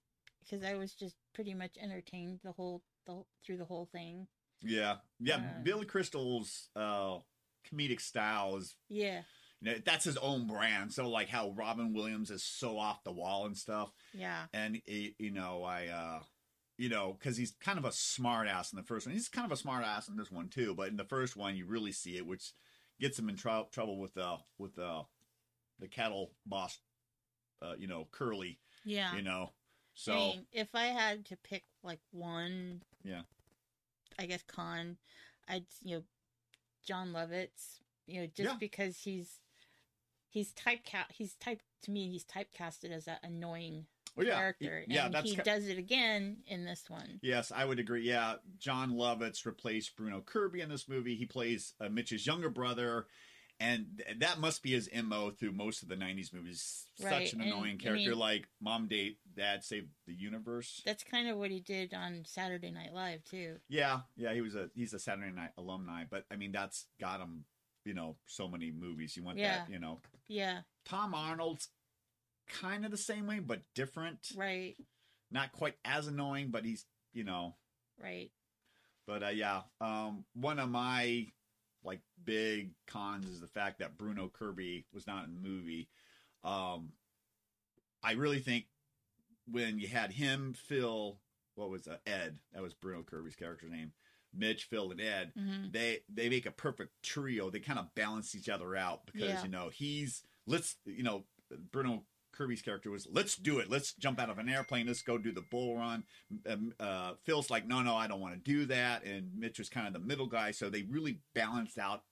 because 0.42 0.64
I 0.64 0.74
was 0.74 0.92
just 0.92 1.16
pretty 1.34 1.54
much 1.54 1.76
entertained 1.80 2.40
the 2.44 2.52
whole 2.52 2.82
the, 3.06 3.22
through 3.44 3.58
the 3.58 3.64
whole 3.64 3.88
thing. 3.92 4.26
Yeah, 4.62 4.96
yeah. 5.20 5.36
Uh, 5.36 5.62
Billy 5.62 5.86
Crystal's 5.86 6.68
uh, 6.74 7.18
comedic 7.70 8.00
style 8.00 8.56
is 8.56 8.74
Yeah, 8.88 9.22
you 9.66 9.72
know, 9.72 9.78
that's 9.84 10.04
his 10.04 10.16
own 10.16 10.46
brand. 10.46 10.92
So 10.92 11.08
like 11.08 11.28
how 11.28 11.50
Robin 11.50 11.92
Williams 11.92 12.30
is 12.30 12.42
so 12.42 12.78
off 12.78 13.04
the 13.04 13.12
wall 13.12 13.46
and 13.46 13.56
stuff, 13.56 13.92
yeah, 14.14 14.44
and 14.52 14.80
you 14.86 15.30
know 15.30 15.62
I. 15.64 15.86
uh 15.88 16.20
you 16.78 16.90
know, 16.90 17.16
because 17.18 17.38
he's 17.38 17.52
kind 17.58 17.78
of 17.78 17.86
a 17.86 17.90
smart 17.90 18.46
ass 18.46 18.70
in 18.70 18.76
the 18.76 18.82
first 18.82 19.06
one. 19.06 19.14
He's 19.14 19.30
kind 19.30 19.46
of 19.46 19.50
a 19.52 19.56
smart 19.56 19.82
ass 19.82 20.08
in 20.08 20.16
this 20.18 20.30
one 20.30 20.48
too, 20.50 20.74
but 20.74 20.88
in 20.90 20.98
the 20.98 21.06
first 21.06 21.34
one, 21.34 21.56
you 21.56 21.64
really 21.64 21.90
see 21.90 22.18
it, 22.18 22.26
which 22.26 22.52
gets 23.00 23.18
him 23.18 23.30
in 23.30 23.36
trou- 23.36 23.64
trouble 23.72 23.98
with 23.98 24.14
uh 24.18 24.36
with 24.58 24.78
uh 24.78 25.04
the 25.78 25.88
cattle 25.88 26.32
boss, 26.44 26.78
uh, 27.62 27.72
you 27.78 27.86
know, 27.86 28.06
Curly, 28.12 28.58
yeah. 28.84 29.16
you 29.16 29.22
know. 29.22 29.52
So 29.94 30.12
I 30.12 30.16
mean, 30.18 30.46
if 30.52 30.68
I 30.74 30.88
had 30.88 31.24
to 31.26 31.36
pick 31.38 31.64
like 31.82 32.00
one, 32.12 32.82
Yeah. 33.02 33.22
I 34.18 34.26
guess 34.26 34.42
con, 34.46 34.98
I'd 35.48 35.64
you 35.82 35.96
know, 35.96 36.02
Jon 36.86 37.12
Lovitz, 37.14 37.78
you 38.06 38.20
know, 38.20 38.26
just 38.26 38.50
Yeah. 38.50 38.56
because 38.60 38.98
he's 38.98 39.40
he's 40.36 40.52
typecast. 40.52 41.12
He's 41.16 41.32
type 41.34 41.62
to 41.84 41.90
me. 41.90 42.10
He's 42.10 42.24
typecasted 42.24 42.90
as 42.90 43.06
that 43.06 43.20
annoying 43.22 43.86
well, 44.14 44.26
yeah, 44.26 44.36
character, 44.36 44.84
yeah, 44.86 45.06
and 45.06 45.14
that's 45.14 45.30
he 45.30 45.36
ki- 45.36 45.42
does 45.42 45.66
it 45.66 45.78
again 45.78 46.38
in 46.46 46.64
this 46.66 46.84
one. 46.88 47.18
Yes, 47.22 47.52
I 47.54 47.64
would 47.64 47.78
agree. 47.78 48.02
Yeah, 48.02 48.34
Jon 48.58 48.92
Lovitz 48.92 49.44
replaced 49.46 49.96
Bruno 49.96 50.20
Kirby 50.20 50.60
in 50.60 50.68
this 50.68 50.88
movie. 50.88 51.16
He 51.16 51.24
plays 51.26 51.72
uh, 51.80 51.88
Mitch's 51.88 52.26
younger 52.26 52.48
brother, 52.50 53.06
and 53.60 53.86
th- 53.98 54.18
that 54.20 54.38
must 54.38 54.62
be 54.62 54.72
his 54.72 54.88
mo 55.04 55.30
through 55.30 55.52
most 55.52 55.82
of 55.82 55.88
the 55.88 55.96
'90s 55.96 56.32
movies. 56.32 56.86
Right, 57.02 57.24
Such 57.28 57.32
an 57.34 57.40
and, 57.42 57.50
annoying 57.52 57.76
I 57.80 57.82
character, 57.82 58.10
mean- 58.10 58.18
like 58.18 58.48
Mom, 58.60 58.88
Date, 58.88 59.18
Dad, 59.36 59.64
Save 59.64 59.86
the 60.06 60.14
Universe. 60.14 60.82
That's 60.86 61.04
kind 61.04 61.28
of 61.28 61.36
what 61.36 61.50
he 61.50 61.60
did 61.60 61.92
on 61.92 62.22
Saturday 62.26 62.70
Night 62.70 62.94
Live 62.94 63.22
too. 63.24 63.56
Yeah, 63.68 64.00
yeah, 64.16 64.32
he 64.32 64.40
was 64.40 64.54
a 64.54 64.70
he's 64.74 64.94
a 64.94 64.98
Saturday 64.98 65.30
Night 65.34 65.50
alumni, 65.58 66.04
but 66.08 66.24
I 66.30 66.36
mean 66.36 66.52
that's 66.52 66.86
got 67.00 67.20
him, 67.20 67.44
you 67.86 67.94
know, 67.94 68.16
so 68.26 68.48
many 68.48 68.70
movies. 68.70 69.16
You 69.16 69.22
want 69.22 69.38
that, 69.66 69.70
you 69.70 69.78
know. 69.78 70.00
Yeah, 70.28 70.60
Tom 70.84 71.14
Arnold's 71.14 71.68
kind 72.48 72.84
of 72.84 72.90
the 72.90 72.96
same 72.96 73.26
way, 73.26 73.38
but 73.38 73.62
different. 73.74 74.28
right, 74.36 74.76
Not 75.30 75.52
quite 75.52 75.74
as 75.84 76.06
annoying, 76.06 76.48
but 76.50 76.64
he's, 76.64 76.84
you 77.12 77.24
know, 77.24 77.54
right. 78.02 78.30
But 79.06 79.22
uh, 79.22 79.28
yeah, 79.28 79.62
um, 79.80 80.24
one 80.34 80.58
of 80.58 80.68
my 80.68 81.28
like 81.84 82.00
big 82.24 82.72
cons 82.88 83.26
is 83.26 83.40
the 83.40 83.46
fact 83.46 83.78
that 83.78 83.96
Bruno 83.96 84.28
Kirby 84.28 84.84
was 84.92 85.06
not 85.06 85.24
in 85.26 85.34
the 85.34 85.48
movie. 85.48 85.88
Um, 86.42 86.90
I 88.02 88.12
really 88.12 88.40
think 88.40 88.64
when 89.48 89.78
you 89.78 89.86
had 89.86 90.10
him, 90.10 90.54
Phil, 90.56 91.20
what 91.54 91.70
was 91.70 91.86
uh, 91.86 91.98
Ed? 92.06 92.38
That 92.52 92.62
was 92.62 92.74
Bruno 92.74 93.02
Kirby's 93.02 93.36
character 93.36 93.68
name. 93.68 93.92
Mitch, 94.36 94.64
Phil, 94.64 94.90
and 94.90 95.00
Ed. 95.00 95.32
hmm 95.36 95.66
They 95.70 96.00
they 96.12 96.28
make 96.28 96.46
a 96.46 96.50
perfect 96.50 96.92
trio. 97.02 97.50
They 97.50 97.60
kind 97.60 97.78
of 97.78 97.94
balance 97.94 98.34
each 98.34 98.48
other 98.48 98.76
out 98.76 99.06
because 99.06 99.28
Yeah. 99.30 99.42
you 99.44 99.48
know 99.50 99.68
he's 99.72 100.22
let's 100.46 100.76
you 100.84 101.02
know 101.02 101.24
Bruno 101.72 102.04
Kirby's 102.32 102.60
character 102.62 102.90
was 102.90 103.06
let's 103.10 103.36
do 103.36 103.58
it. 103.60 103.70
Let's 103.70 103.94
jump 103.94 104.18
out 104.20 104.28
of 104.30 104.38
an 104.38 104.48
airplane. 104.48 104.86
Let's 104.86 105.02
go 105.02 105.16
do 105.16 105.32
the 105.32 105.44
bull 105.50 105.76
run. 105.76 106.04
Um, 106.46 106.74
uh, 106.78 107.12
Phil's 107.24 107.50
like 107.50 107.66
no 107.66 107.82
no 107.82 107.94
I 107.96 108.06
don't 108.06 108.20
want 108.20 108.34
to 108.34 108.40
do 108.40 108.66
that, 108.66 109.04
and 109.04 109.30
Mitch 109.36 109.58
was 109.58 109.68
kind 109.70 109.86
of 109.86 109.92
the 109.92 109.98
middle 110.06 110.26
guy. 110.26 110.50
So 110.50 110.68
they 110.68 110.82
really 110.82 111.20
balanced 111.34 111.78
out 111.78 112.02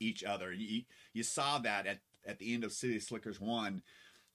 each 0.00 0.24
other. 0.24 0.52
You, 0.52 0.82
you 1.12 1.22
saw 1.22 1.58
that 1.60 1.86
at 1.86 2.00
at 2.26 2.38
the 2.38 2.52
end 2.52 2.64
of 2.64 2.72
City 2.72 2.98
Slickers 2.98 3.40
one 3.40 3.82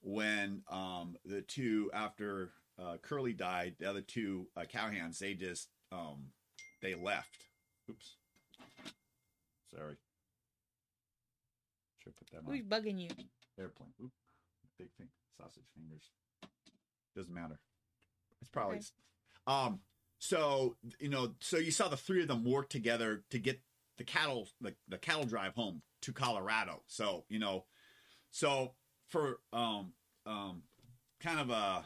when 0.02 0.62
um, 0.70 1.16
the 1.26 1.42
two 1.42 1.90
after 1.92 2.52
uh, 2.78 2.96
Curly 3.02 3.34
died, 3.34 3.74
the 3.78 3.90
other 3.90 4.00
two 4.00 4.46
uh, 4.56 4.62
cowhands 4.62 5.18
they 5.18 5.34
just 5.34 5.68
um, 5.92 6.28
they 6.82 6.94
left. 6.94 7.46
Oops. 7.90 8.16
Sorry. 9.74 9.96
Should 12.02 12.16
put 12.16 12.30
that 12.30 12.38
on 12.38 12.44
Who's 12.46 12.62
bugging 12.64 13.00
you? 13.00 13.08
airplane. 13.58 13.92
Oop. 14.02 14.10
Big 14.78 14.88
thing. 14.96 15.08
Sausage 15.36 15.64
fingers. 15.76 16.10
Doesn't 17.16 17.34
matter. 17.34 17.58
It's 18.40 18.50
probably 18.50 18.76
Okay. 18.78 18.86
um 19.46 19.80
so 20.18 20.76
you 20.98 21.08
know, 21.08 21.34
so 21.40 21.56
you 21.56 21.70
saw 21.70 21.88
the 21.88 21.96
three 21.96 22.22
of 22.22 22.28
them 22.28 22.44
work 22.44 22.68
together 22.68 23.22
to 23.30 23.38
get 23.38 23.60
the 23.98 24.04
cattle 24.04 24.48
the, 24.60 24.74
the 24.88 24.98
cattle 24.98 25.24
drive 25.24 25.54
home 25.54 25.82
to 26.02 26.12
Colorado. 26.12 26.82
So, 26.86 27.24
you 27.28 27.38
know, 27.38 27.64
so 28.30 28.72
for 29.08 29.40
um 29.52 29.92
um 30.26 30.62
kind 31.20 31.40
of 31.40 31.50
a, 31.50 31.84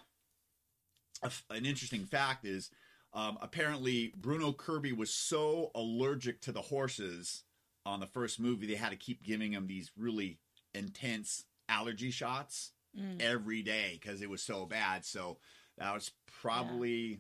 a 1.23 1.31
an 1.51 1.67
interesting 1.67 2.05
fact 2.05 2.45
is 2.45 2.71
um, 3.15 3.39
apparently 3.41 4.13
Bruno 4.17 4.53
Kirby 4.53 4.93
was 4.93 5.13
so 5.13 5.71
allergic 5.75 6.41
to 6.43 6.53
the 6.53 6.63
horses 6.63 7.45
on 7.87 8.01
the 8.01 8.07
first 8.07 8.41
movie 8.41 8.67
they 8.67 8.75
had 8.75 8.91
to 8.91 8.97
keep 8.97 9.23
giving 9.23 9.53
him 9.53 9.67
these 9.67 9.91
really 9.97 10.39
intense 10.75 11.45
allergy 11.69 12.11
shots 12.11 12.73
Mm. 12.97 13.21
every 13.21 13.61
day 13.63 13.99
because 14.01 14.23
it 14.23 14.31
was 14.31 14.41
so 14.41 14.67
bad. 14.67 15.05
So 15.05 15.39
that 15.79 15.93
was 15.93 16.13
probably. 16.41 17.19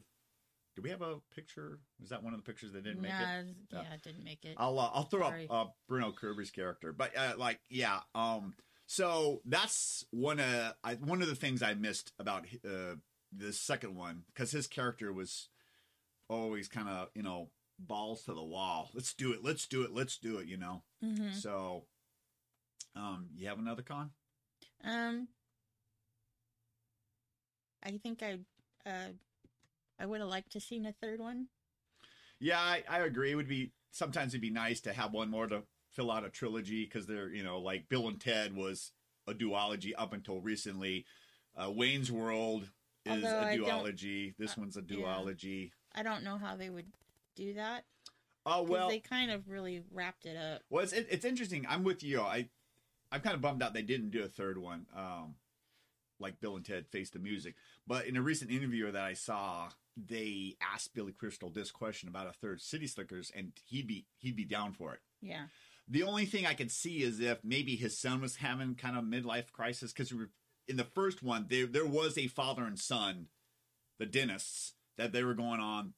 Do 0.76 0.82
we 0.82 0.90
have 0.90 1.02
a 1.02 1.16
picture? 1.34 1.80
Was 2.00 2.10
that 2.10 2.22
one 2.22 2.32
of 2.32 2.38
the 2.38 2.44
pictures 2.44 2.72
that 2.74 2.84
didn't 2.84 3.02
make 3.02 3.10
it? 3.10 3.14
Nah, 3.14 3.42
Yeah. 3.72 3.82
yeah, 3.88 3.94
it 3.94 4.02
didn't 4.02 4.22
make 4.22 4.44
it. 4.44 4.54
I'll 4.56 4.78
uh, 4.78 4.90
I'll 4.94 5.02
throw 5.02 5.26
up 5.26 5.34
uh, 5.50 5.64
Bruno 5.88 6.12
Kirby's 6.12 6.52
character, 6.52 6.92
but 6.92 7.16
uh, 7.16 7.32
like 7.38 7.58
yeah, 7.70 8.00
um, 8.14 8.54
so 8.86 9.40
that's 9.44 10.04
one 10.10 10.38
of 10.38 10.74
I, 10.84 10.94
one 10.94 11.22
of 11.22 11.28
the 11.28 11.34
things 11.34 11.60
I 11.60 11.74
missed 11.74 12.12
about 12.20 12.46
uh, 12.64 12.94
the 13.36 13.52
second 13.52 13.96
one 13.96 14.22
because 14.32 14.52
his 14.52 14.68
character 14.68 15.12
was 15.12 15.48
always 16.28 16.68
kind 16.68 16.88
of 16.88 17.08
you 17.14 17.22
know 17.22 17.50
balls 17.78 18.24
to 18.24 18.34
the 18.34 18.42
wall. 18.42 18.90
Let's 18.94 19.14
do 19.14 19.32
it. 19.32 19.42
Let's 19.42 19.66
do 19.66 19.82
it. 19.82 19.92
Let's 19.92 20.18
do 20.18 20.38
it. 20.38 20.46
You 20.46 20.56
know. 20.56 20.82
hmm 21.02 21.32
So, 21.32 21.84
um, 22.96 23.26
you 23.36 23.48
have 23.48 23.58
another 23.58 23.82
con? 23.82 24.10
Um, 24.84 25.28
I 27.82 27.98
think 28.02 28.22
I, 28.22 28.38
uh, 28.88 29.12
I 29.98 30.06
would 30.06 30.20
have 30.20 30.28
liked 30.28 30.52
to 30.52 30.60
seen 30.60 30.86
a 30.86 30.92
third 30.92 31.20
one. 31.20 31.46
Yeah, 32.40 32.60
I, 32.60 32.82
I 32.88 32.98
agree. 33.00 33.32
It 33.32 33.36
would 33.36 33.48
be 33.48 33.72
sometimes 33.90 34.34
it'd 34.34 34.42
be 34.42 34.50
nice 34.50 34.80
to 34.82 34.92
have 34.92 35.12
one 35.12 35.30
more 35.30 35.46
to 35.46 35.62
fill 35.92 36.10
out 36.10 36.24
a 36.24 36.28
trilogy 36.30 36.84
because 36.84 37.06
they're 37.06 37.30
you 37.30 37.44
know 37.44 37.60
like 37.60 37.88
Bill 37.88 38.08
and 38.08 38.20
Ted 38.20 38.54
was 38.54 38.92
a 39.26 39.34
duology 39.34 39.92
up 39.96 40.12
until 40.12 40.40
recently. 40.40 41.06
Uh, 41.56 41.70
Wayne's 41.70 42.10
World 42.10 42.68
is 43.06 43.24
Although 43.24 43.48
a 43.48 43.56
duology. 43.56 44.34
This 44.38 44.52
uh, 44.52 44.54
one's 44.58 44.76
a 44.76 44.82
yeah. 44.88 44.96
I 45.94 46.02
don't 46.02 46.24
know 46.24 46.38
how 46.38 46.56
they 46.56 46.70
would 46.70 46.86
do 47.36 47.54
that 47.54 47.84
Oh 48.46 48.62
well, 48.62 48.88
they 48.88 49.00
kind 49.00 49.30
of 49.30 49.48
really 49.48 49.82
wrapped 49.90 50.26
it 50.26 50.36
up. 50.36 50.62
well 50.68 50.82
it's, 50.84 50.92
it, 50.92 51.06
it's 51.10 51.24
interesting. 51.24 51.64
I'm 51.68 51.82
with 51.82 52.02
you. 52.02 52.20
I 52.20 52.48
I'm 53.10 53.20
kind 53.20 53.34
of 53.34 53.40
bummed 53.40 53.62
out 53.62 53.74
they 53.74 53.82
didn't 53.82 54.10
do 54.10 54.22
a 54.22 54.28
third 54.28 54.58
one. 54.58 54.86
Um, 54.94 55.36
like 56.20 56.40
Bill 56.40 56.56
and 56.56 56.64
Ted 56.64 56.86
Face 56.86 57.10
the 57.10 57.18
Music. 57.18 57.54
But 57.86 58.06
in 58.06 58.16
a 58.16 58.22
recent 58.22 58.50
interview 58.50 58.90
that 58.90 59.02
I 59.02 59.14
saw, 59.14 59.68
they 59.96 60.56
asked 60.60 60.94
Billy 60.94 61.12
Crystal 61.12 61.50
this 61.50 61.70
question 61.70 62.08
about 62.08 62.28
a 62.28 62.32
third 62.32 62.60
City 62.60 62.86
Slickers, 62.86 63.32
and 63.34 63.52
he'd 63.64 63.86
be 63.86 64.06
he'd 64.18 64.36
be 64.36 64.44
down 64.44 64.72
for 64.72 64.92
it. 64.92 65.00
Yeah, 65.22 65.46
The 65.88 66.02
only 66.02 66.26
thing 66.26 66.44
I 66.44 66.54
could 66.54 66.70
see 66.70 67.02
is 67.02 67.20
if 67.20 67.42
maybe 67.42 67.76
his 67.76 67.96
son 67.96 68.20
was 68.20 68.36
having 68.36 68.74
kind 68.74 68.96
of 68.96 69.04
midlife 69.04 69.52
crisis 69.52 69.92
because 69.92 70.12
in 70.68 70.76
the 70.76 70.84
first 70.84 71.22
one 71.22 71.46
there 71.48 71.66
there 71.66 71.86
was 71.86 72.18
a 72.18 72.26
father 72.26 72.64
and 72.64 72.78
son, 72.78 73.28
the 73.98 74.06
dentists 74.06 74.74
that 74.98 75.12
they 75.12 75.22
were 75.24 75.34
going 75.34 75.60
on 75.60 75.92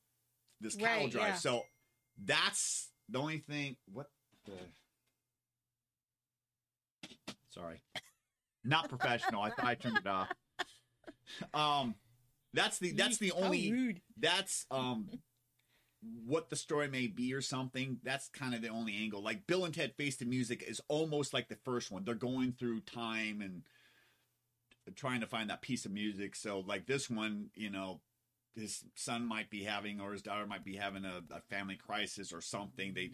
this 0.61 0.75
cattle 0.75 1.05
Right, 1.05 1.11
drive. 1.13 1.29
yeah. 1.29 1.35
So 1.35 1.63
that's 2.25 2.91
the 3.09 3.19
only 3.19 3.39
thing. 3.39 3.77
What 3.93 4.07
the? 4.47 4.53
Sorry, 7.51 7.81
not 8.65 8.89
professional. 8.89 9.43
I 9.43 9.51
thought 9.51 9.65
I 9.67 9.75
turned 9.75 9.99
it 9.99 10.07
off. 10.07 10.29
Um, 11.55 11.95
that's 12.53 12.79
the 12.79 12.93
that's 12.93 13.19
the 13.19 13.33
only 13.33 13.73
rude. 13.73 14.01
that's 14.19 14.67
um 14.71 15.09
what 16.27 16.51
the 16.51 16.57
story 16.57 16.89
may 16.89 17.07
be 17.09 17.35
or 17.35 17.41
something 17.41 17.99
that's 18.05 18.29
kind 18.29 18.55
of 18.55 18.63
the 18.63 18.69
only 18.69 18.95
angle 18.97 19.21
like 19.23 19.47
bill 19.47 19.65
and 19.65 19.75
ted 19.75 19.93
face 19.97 20.15
the 20.17 20.25
music 20.25 20.63
is 20.63 20.81
almost 20.89 21.35
like 21.35 21.49
the 21.49 21.57
first 21.65 21.91
one 21.91 22.05
they're 22.05 22.15
going 22.15 22.53
through 22.53 22.79
time 22.81 23.41
and 23.41 23.63
trying 24.95 25.21
to 25.21 25.27
find 25.27 25.51
that 25.51 25.63
piece 25.63 25.85
of 25.85 25.91
music 25.91 26.37
so 26.37 26.61
like 26.61 26.87
this 26.87 27.11
one 27.11 27.47
you 27.57 27.69
know 27.71 28.01
his 28.57 28.85
son 28.95 29.25
might 29.27 29.51
be 29.51 29.63
having 29.63 30.01
or 30.01 30.13
his 30.13 30.23
daughter 30.23 30.47
might 30.47 30.65
be 30.65 30.75
having 30.77 31.05
a, 31.05 31.21
a 31.35 31.41
family 31.43 31.77
crisis 31.77 32.33
or 32.33 32.41
something 32.41 32.95
they 32.95 33.11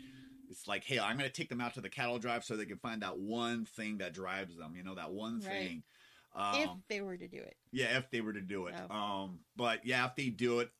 it's 0.48 0.68
like 0.68 0.84
hey 0.84 0.98
i'm 0.98 1.16
going 1.18 1.28
to 1.28 1.34
take 1.34 1.48
them 1.48 1.60
out 1.60 1.74
to 1.74 1.80
the 1.80 1.88
cattle 1.88 2.18
drive 2.18 2.44
so 2.44 2.56
they 2.56 2.64
can 2.64 2.78
find 2.78 3.02
that 3.02 3.18
one 3.18 3.64
thing 3.64 3.98
that 3.98 4.14
drives 4.14 4.56
them 4.56 4.74
you 4.76 4.82
know 4.82 4.94
that 4.94 5.10
one 5.12 5.40
Right. 5.40 5.48
thing 5.48 5.82
um, 6.34 6.54
if 6.56 6.70
they 6.88 7.00
were 7.02 7.16
to 7.18 7.28
do 7.28 7.36
it. 7.36 7.56
yeah, 7.72 7.98
if 7.98 8.10
they 8.10 8.22
were 8.22 8.32
to 8.32 8.40
do 8.40 8.66
it. 8.66 8.74
Oh. 8.88 8.94
Um, 8.94 9.40
but 9.54 9.84
yeah, 9.84 10.06
if 10.06 10.16
they 10.16 10.30
do 10.30 10.60
it, 10.60 10.70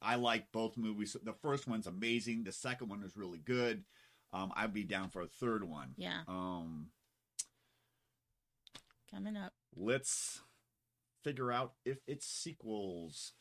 I 0.00 0.14
like 0.14 0.52
both 0.52 0.76
movies. 0.76 1.16
The 1.20 1.32
first 1.32 1.66
one's 1.66 1.88
amazing. 1.88 2.44
The 2.44 2.52
second 2.52 2.88
one 2.88 3.02
is 3.02 3.16
really 3.16 3.38
good. 3.40 3.82
Um, 4.32 4.52
I'd 4.54 4.72
be 4.72 4.84
down 4.84 5.10
for 5.10 5.20
a 5.22 5.26
third 5.26 5.64
one. 5.68 5.94
Yeah, 5.96 6.20
Um, 6.28 6.90
coming 9.10 9.36
up. 9.36 9.52
let's 9.76 10.42
figure 11.24 11.50
out 11.50 11.72
if 11.84 11.98
it's 12.06 12.26
sequels. 12.26 13.32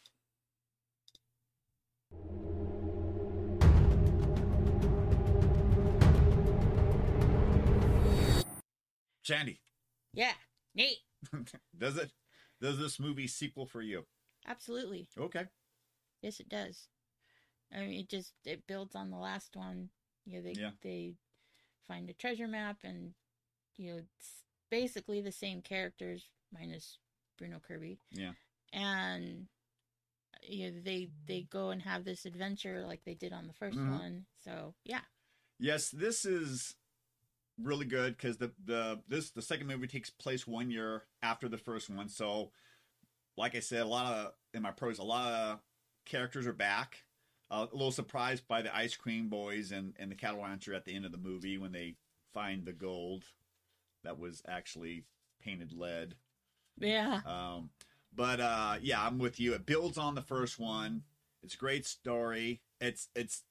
Shandy. 9.28 9.60
Yeah. 10.14 10.32
Nate. 10.74 11.00
does 11.78 11.98
it? 11.98 12.12
Does 12.62 12.80
this 12.80 12.98
movie 12.98 13.28
sequel 13.28 13.66
for 13.66 13.82
you? 13.82 14.06
Absolutely. 14.48 15.10
Okay. 15.20 15.44
Yes, 16.22 16.40
it 16.40 16.48
does. 16.48 16.88
I 17.76 17.80
mean, 17.80 18.00
it 18.00 18.10
just 18.10 18.34
it 18.46 18.66
builds 18.68 18.96
on 18.96 19.12
the 19.12 19.18
last 19.18 19.56
one. 19.56 19.90
You 20.26 20.38
know, 20.38 20.44
they 20.44 20.60
yeah. 20.60 20.72
they 20.82 21.16
find 21.88 22.10
a 22.10 22.14
treasure 22.14 22.48
map, 22.48 22.78
and 22.86 23.14
you 23.76 23.92
know, 23.92 23.98
it's 23.98 24.44
basically 24.72 25.20
the 25.20 25.32
same 25.32 25.62
characters 25.62 26.30
minus 26.54 26.98
Bruno 27.38 27.60
Kirby. 27.60 28.00
Yeah. 28.12 28.32
And 28.72 29.48
you 30.44 30.72
know, 30.72 30.82
they 30.84 31.10
they 31.28 31.48
go 31.52 31.70
and 31.72 31.82
have 31.82 32.04
this 32.06 32.26
adventure 32.26 32.86
like 32.86 33.02
they 33.06 33.16
did 33.16 33.34
on 33.34 33.48
the 33.48 33.54
1st 33.54 33.78
Mhm. 33.78 33.88
one. 33.88 34.26
So 34.44 34.76
yeah, 34.86 35.02
Yes, 35.60 35.90
this 35.90 36.26
is 36.26 36.76
really 37.62 37.86
good 37.86 38.16
because 38.18 38.38
the 38.38 38.52
the 38.66 39.02
this 39.08 39.32
the 39.32 39.42
second 39.42 39.68
movie 39.68 39.88
takes 39.88 40.10
place 40.10 40.48
one 40.48 40.70
year 40.72 41.04
after 41.22 41.50
the 41.50 41.58
first 41.58 41.90
one. 41.90 42.10
So, 42.10 42.52
like 43.38 43.56
I 43.56 43.60
said, 43.60 43.82
a 43.82 43.88
lot 43.88 44.14
of 44.14 44.34
in 44.54 44.62
my 44.62 44.72
pros, 44.72 45.00
a 45.00 45.04
lot 45.04 45.32
of 45.34 45.60
characters 46.06 46.48
are 46.48 46.54
back. 46.54 47.04
Uh, 47.52 47.68
a 47.72 47.76
little 47.76 47.92
surprised 47.92 48.48
by 48.48 48.62
the 48.62 48.76
ice 48.76 48.96
cream 48.96 49.30
boys 49.30 49.72
and 49.72 49.94
and 50.00 50.12
the 50.12 50.16
cattle 50.16 50.42
rancher 50.44 50.74
at 50.74 50.86
the 50.86 50.96
end 50.96 51.06
of 51.06 51.12
the 51.12 51.18
movie 51.18 51.58
when 51.58 51.72
they 51.72 51.96
find 52.34 52.66
the 52.66 52.74
gold 52.74 53.26
that 54.04 54.20
was 54.20 54.42
actually 54.48 55.06
painted 55.42 55.74
lead. 55.74 56.16
yeah, 56.80 57.22
Um, 57.26 57.70
but 58.14 58.40
uh, 58.40 58.78
yeah, 58.82 59.06
I'm 59.06 59.18
with 59.18 59.40
you. 59.40 59.54
It 59.54 59.66
builds 59.66 59.98
on 59.98 60.16
the 60.16 60.22
first 60.22 60.60
one. 60.60 61.04
It's 61.44 61.54
a 61.54 61.58
great 61.58 61.86
story. 61.86 62.62
It's 62.82 63.10
it's 63.16 63.44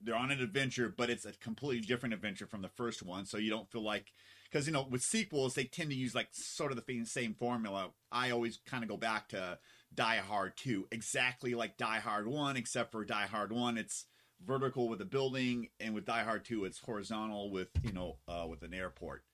they're 0.00 0.16
on 0.16 0.30
an 0.30 0.40
adventure, 0.40 0.92
but 0.94 1.10
it's 1.10 1.24
a 1.24 1.32
completely 1.32 1.86
different 1.86 2.14
adventure 2.14 2.46
from 2.46 2.62
the 2.62 2.68
first 2.68 3.02
one. 3.02 3.24
So 3.24 3.38
you 3.38 3.50
don't 3.50 3.70
feel 3.70 3.82
like 3.82 4.12
because 4.50 4.66
you 4.66 4.72
know 4.72 4.86
with 4.88 5.02
sequels 5.02 5.54
they 5.54 5.64
tend 5.64 5.90
to 5.90 5.96
use 5.96 6.14
like 6.14 6.28
sort 6.32 6.72
of 6.72 6.82
the 6.84 7.04
same 7.04 7.34
formula. 7.34 7.90
I 8.10 8.30
always 8.30 8.58
kind 8.66 8.82
of 8.82 8.88
go 8.88 8.96
back 8.96 9.28
to 9.28 9.58
Die 9.94 10.16
Hard 10.16 10.56
Two, 10.56 10.86
exactly 10.90 11.54
like 11.54 11.76
Die 11.76 12.00
Hard 12.00 12.26
One, 12.26 12.56
except 12.56 12.92
for 12.92 13.04
Die 13.04 13.26
Hard 13.26 13.52
One, 13.52 13.78
it's 13.78 14.06
vertical 14.44 14.88
with 14.88 15.00
a 15.00 15.06
building, 15.06 15.68
and 15.78 15.94
with 15.94 16.04
Die 16.04 16.22
Hard 16.22 16.44
Two, 16.44 16.64
it's 16.64 16.80
horizontal 16.80 17.50
with 17.50 17.68
you 17.82 17.92
know 17.92 18.18
uh, 18.28 18.46
with 18.48 18.62
an 18.62 18.74
airport. 18.74 19.24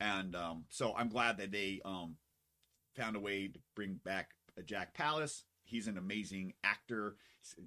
And 0.00 0.34
um, 0.34 0.64
so 0.68 0.94
I'm 0.96 1.08
glad 1.08 1.38
that 1.38 1.52
they 1.52 1.80
um, 1.84 2.16
found 2.94 3.16
a 3.16 3.20
way 3.20 3.48
to 3.48 3.58
bring 3.74 4.00
back 4.04 4.30
Jack 4.64 4.96
Palance. 4.96 5.42
He's 5.64 5.86
an 5.86 5.98
amazing 5.98 6.54
actor. 6.62 7.16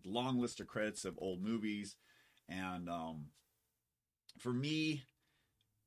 Long 0.06 0.40
list 0.40 0.60
of 0.60 0.68
credits 0.68 1.06
of 1.06 1.20
old 1.20 1.42
movies, 1.44 1.98
and 2.50 2.90
um, 2.90 3.26
for 4.40 4.52
me, 4.52 5.04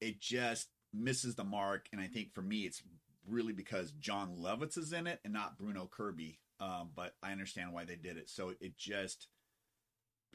it 0.01 0.21
just 0.21 0.69
misses 0.93 1.35
the 1.35 1.45
mark. 1.45 1.89
And 1.93 2.01
I 2.01 2.07
think 2.07 2.33
for 2.33 2.43
me, 2.43 2.61
it's 2.61 2.83
really 3.27 3.53
because 3.53 3.93
Jon 3.93 4.37
Lovitz 4.37 4.79
is 4.79 4.93
in 4.93 5.07
it 5.07 5.21
and 5.25 5.33
not 5.33 5.59
Bruno 5.59 5.89
Kirby. 5.91 6.39
Um, 6.61 6.91
but 6.95 7.15
I 7.23 7.33
understand 7.33 7.73
why 7.73 7.85
they 7.85 7.97
did 7.97 8.17
it. 8.17 8.29
So 8.29 8.53
it 8.61 8.77
just 8.77 9.29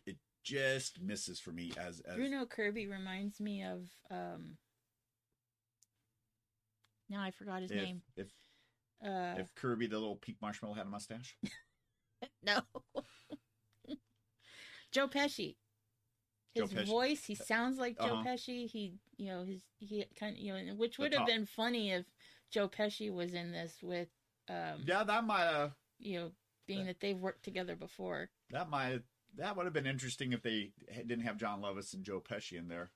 it 0.05 0.17
just 0.43 0.99
misses 0.99 1.39
for 1.39 1.51
me 1.51 1.71
as 1.77 1.99
as 2.01 2.15
Bruno 2.15 2.45
Kirby 2.45 2.87
reminds 2.87 3.39
me 3.39 3.63
of 3.63 3.87
um. 4.09 4.57
Now 7.09 7.21
I 7.21 7.29
forgot 7.29 7.61
his 7.61 7.69
if, 7.69 7.77
name. 7.77 8.01
if 8.17 8.27
Uh, 9.05 9.35
if 9.39 9.53
Kirby 9.55 9.87
the 9.87 9.99
little 9.99 10.15
pink 10.15 10.37
marshmallow 10.41 10.73
had 10.73 10.87
a 10.87 10.89
mustache. 10.89 11.37
No. 12.43 12.59
Joe 14.91 15.07
Pesci. 15.07 15.55
Joe 16.55 16.63
His 16.67 16.73
Pesci. 16.73 16.85
voice, 16.87 17.23
he 17.25 17.35
sounds 17.35 17.77
like 17.77 17.97
Joe 17.99 18.05
Uh-huh. 18.15 18.23
Pesci. 18.23 18.67
He, 18.69 18.93
you 19.17 19.27
know, 19.27 19.43
his 19.43 19.61
he 19.79 20.05
kind 20.19 20.35
of, 20.35 20.41
you 20.41 20.53
know, 20.53 20.73
which 20.75 20.97
would 20.97 21.13
have 21.13 21.27
been 21.27 21.45
funny 21.45 21.91
if 21.91 22.05
Joe 22.49 22.67
Pesci 22.69 23.13
was 23.13 23.33
in 23.33 23.51
this 23.51 23.75
with, 23.83 24.07
um, 24.49 24.83
yeah, 24.85 25.03
that 25.03 25.25
might 25.25 25.43
have 25.43 25.73
you 25.99 26.19
know, 26.19 26.31
being 26.67 26.85
that 26.85 26.99
they've 26.99 27.17
worked 27.19 27.43
together 27.43 27.75
before. 27.75 28.29
That 28.51 28.69
might 28.69 29.01
that 29.37 29.55
would 29.57 29.65
have 29.65 29.73
been 29.73 29.85
interesting 29.85 30.31
if 30.31 30.41
they 30.41 30.71
didn't 30.95 31.25
have 31.25 31.37
Jon 31.37 31.61
Lovitz 31.61 31.93
and 31.93 32.03
Joe 32.03 32.21
Pesci 32.21 32.57
in 32.57 32.69
there. 32.69 32.89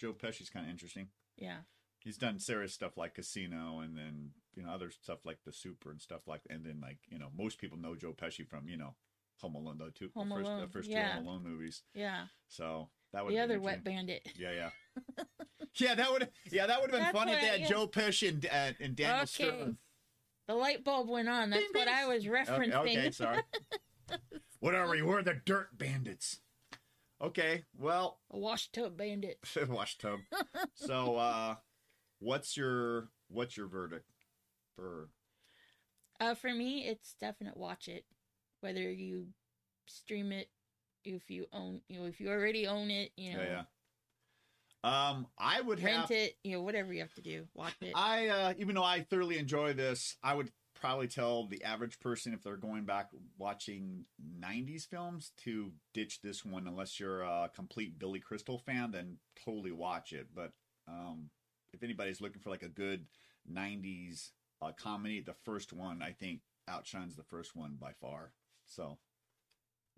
Joe 0.00 0.14
Pesci's 0.14 0.50
kind 0.50 0.64
of 0.66 0.70
interesting. 0.72 1.08
Yeah, 1.36 1.58
He's 1.98 2.16
done 2.16 2.38
serious 2.38 2.72
stuff 2.72 2.96
like 2.96 3.14
Casino, 3.14 3.80
and 3.80 3.96
then 3.96 4.30
you 4.54 4.62
know 4.62 4.70
other 4.70 4.90
stuff 4.90 5.18
like 5.24 5.38
The 5.44 5.52
Super 5.52 5.90
and 5.90 6.00
stuff 6.00 6.22
like. 6.26 6.42
And 6.48 6.64
then 6.64 6.80
like 6.80 6.98
you 7.10 7.18
know 7.18 7.28
most 7.36 7.58
people 7.58 7.78
know 7.78 7.94
Joe 7.94 8.12
Pesci 8.12 8.46
from 8.46 8.68
you 8.68 8.76
know 8.76 8.94
Home 9.40 9.54
Alone 9.54 9.76
though 9.78 9.90
too. 9.90 10.10
Home 10.14 10.28
the 10.28 10.36
first, 10.36 10.46
Alone, 10.46 10.60
the 10.60 10.68
first 10.68 10.88
yeah. 10.90 11.08
two 11.08 11.14
Home 11.14 11.26
Alone 11.26 11.42
movies. 11.44 11.82
yeah. 11.94 12.24
So 12.48 12.88
that 13.12 13.24
would 13.24 13.34
The 13.34 13.40
other 13.40 13.60
Wet 13.60 13.84
Bandit. 13.84 14.26
Yeah, 14.36 14.52
yeah, 14.52 15.24
yeah. 15.74 15.94
That 15.94 16.12
would 16.12 16.28
yeah 16.50 16.66
that 16.66 16.80
would 16.80 16.90
have 16.90 16.98
been 16.98 17.02
That's 17.02 17.18
funny 17.18 17.32
if 17.32 17.40
they 17.40 17.46
had 17.46 17.60
yeah. 17.60 17.68
Joe 17.68 17.86
Pesci 17.86 18.28
and 18.28 18.46
uh, 18.46 18.72
and 18.80 18.96
Daniel 18.96 19.16
Okay. 19.22 19.26
Stern. 19.26 19.78
The 20.46 20.54
light 20.54 20.82
bulb 20.82 21.10
went 21.10 21.28
on. 21.28 21.50
That's 21.50 21.66
what 21.74 21.88
I 21.88 22.06
was 22.06 22.24
referencing. 22.24 22.74
Okay, 22.74 22.98
okay, 22.98 23.10
sorry. 23.10 23.42
Whatever, 24.60 24.94
you 24.94 25.04
were 25.04 25.22
the 25.22 25.34
Dirt 25.34 25.76
Bandits. 25.76 26.40
Okay, 27.20 27.64
well, 27.76 28.20
A 28.30 28.38
wash 28.38 28.70
tub 28.72 28.96
bandit. 28.96 29.38
wash 29.68 29.98
tub. 29.98 30.20
so, 30.74 31.16
uh, 31.16 31.56
what's 32.18 32.56
your 32.56 33.08
what's 33.28 33.56
your 33.56 33.66
verdict 33.66 34.10
for? 34.76 35.08
Uh, 36.20 36.34
for 36.34 36.52
me, 36.52 36.84
it's 36.86 37.14
definite 37.20 37.56
watch 37.56 37.88
it. 37.88 38.04
Whether 38.60 38.90
you 38.90 39.26
stream 39.86 40.32
it, 40.32 40.48
if 41.04 41.30
you 41.30 41.46
own, 41.52 41.80
you 41.88 42.00
know, 42.00 42.06
if 42.06 42.20
you 42.20 42.28
already 42.28 42.66
own 42.66 42.90
it, 42.90 43.12
you 43.16 43.34
know, 43.34 43.42
Yeah, 43.42 43.48
yeah. 43.48 43.62
Um, 44.84 45.26
I 45.38 45.60
would 45.60 45.82
rent 45.82 45.96
have. 45.96 46.10
it, 46.10 46.36
you 46.44 46.52
know, 46.52 46.62
whatever 46.62 46.92
you 46.92 47.00
have 47.00 47.14
to 47.14 47.20
do, 47.22 47.46
watch 47.54 47.74
it. 47.80 47.92
I 47.94 48.28
uh, 48.28 48.54
even 48.58 48.74
though 48.74 48.84
I 48.84 49.00
thoroughly 49.02 49.38
enjoy 49.38 49.72
this, 49.72 50.16
I 50.22 50.34
would 50.34 50.50
probably 50.80 51.08
tell 51.08 51.46
the 51.48 51.64
average 51.64 51.98
person 51.98 52.32
if 52.32 52.42
they're 52.44 52.56
going 52.56 52.84
back 52.84 53.08
watching 53.38 54.04
'90s 54.40 54.86
films 54.86 55.32
to 55.38 55.72
ditch 55.94 56.20
this 56.22 56.44
one 56.44 56.68
unless 56.68 57.00
you're 57.00 57.22
a 57.22 57.50
complete 57.54 57.98
Billy 57.98 58.20
Crystal 58.20 58.58
fan. 58.58 58.92
Then 58.92 59.16
totally 59.44 59.72
watch 59.72 60.12
it. 60.12 60.28
But 60.34 60.52
um, 60.86 61.30
if 61.72 61.82
anybody's 61.82 62.20
looking 62.20 62.40
for 62.40 62.50
like 62.50 62.62
a 62.62 62.68
good 62.68 63.06
'90s 63.50 64.30
uh, 64.62 64.72
comedy, 64.72 65.20
the 65.20 65.34
first 65.44 65.72
one 65.72 66.02
I 66.02 66.12
think 66.12 66.40
outshines 66.68 67.16
the 67.16 67.22
first 67.24 67.56
one 67.56 67.76
by 67.80 67.92
far. 68.00 68.32
So 68.66 68.98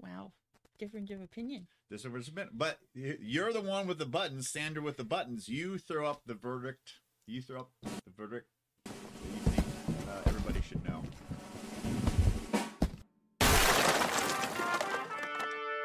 wow, 0.00 0.32
difference 0.78 1.10
of 1.10 1.20
opinion. 1.20 1.66
this 1.90 2.04
was 2.04 2.28
a 2.28 2.32
bit, 2.32 2.48
but 2.52 2.78
you're 2.94 3.52
the 3.52 3.60
one 3.60 3.86
with 3.86 3.98
the 3.98 4.06
buttons, 4.06 4.48
Sandra 4.48 4.82
with 4.82 4.96
the 4.96 5.04
buttons. 5.04 5.48
You 5.48 5.78
throw 5.78 6.06
up 6.06 6.22
the 6.26 6.34
verdict. 6.34 6.94
You 7.26 7.42
throw 7.42 7.60
up 7.60 7.70
the 7.82 7.90
verdict 8.16 8.46
that 8.84 8.94
you 8.94 9.40
think 9.50 9.64
uh, 10.08 10.22
everybody 10.26 10.60
should 10.62 10.82
know. 10.84 11.04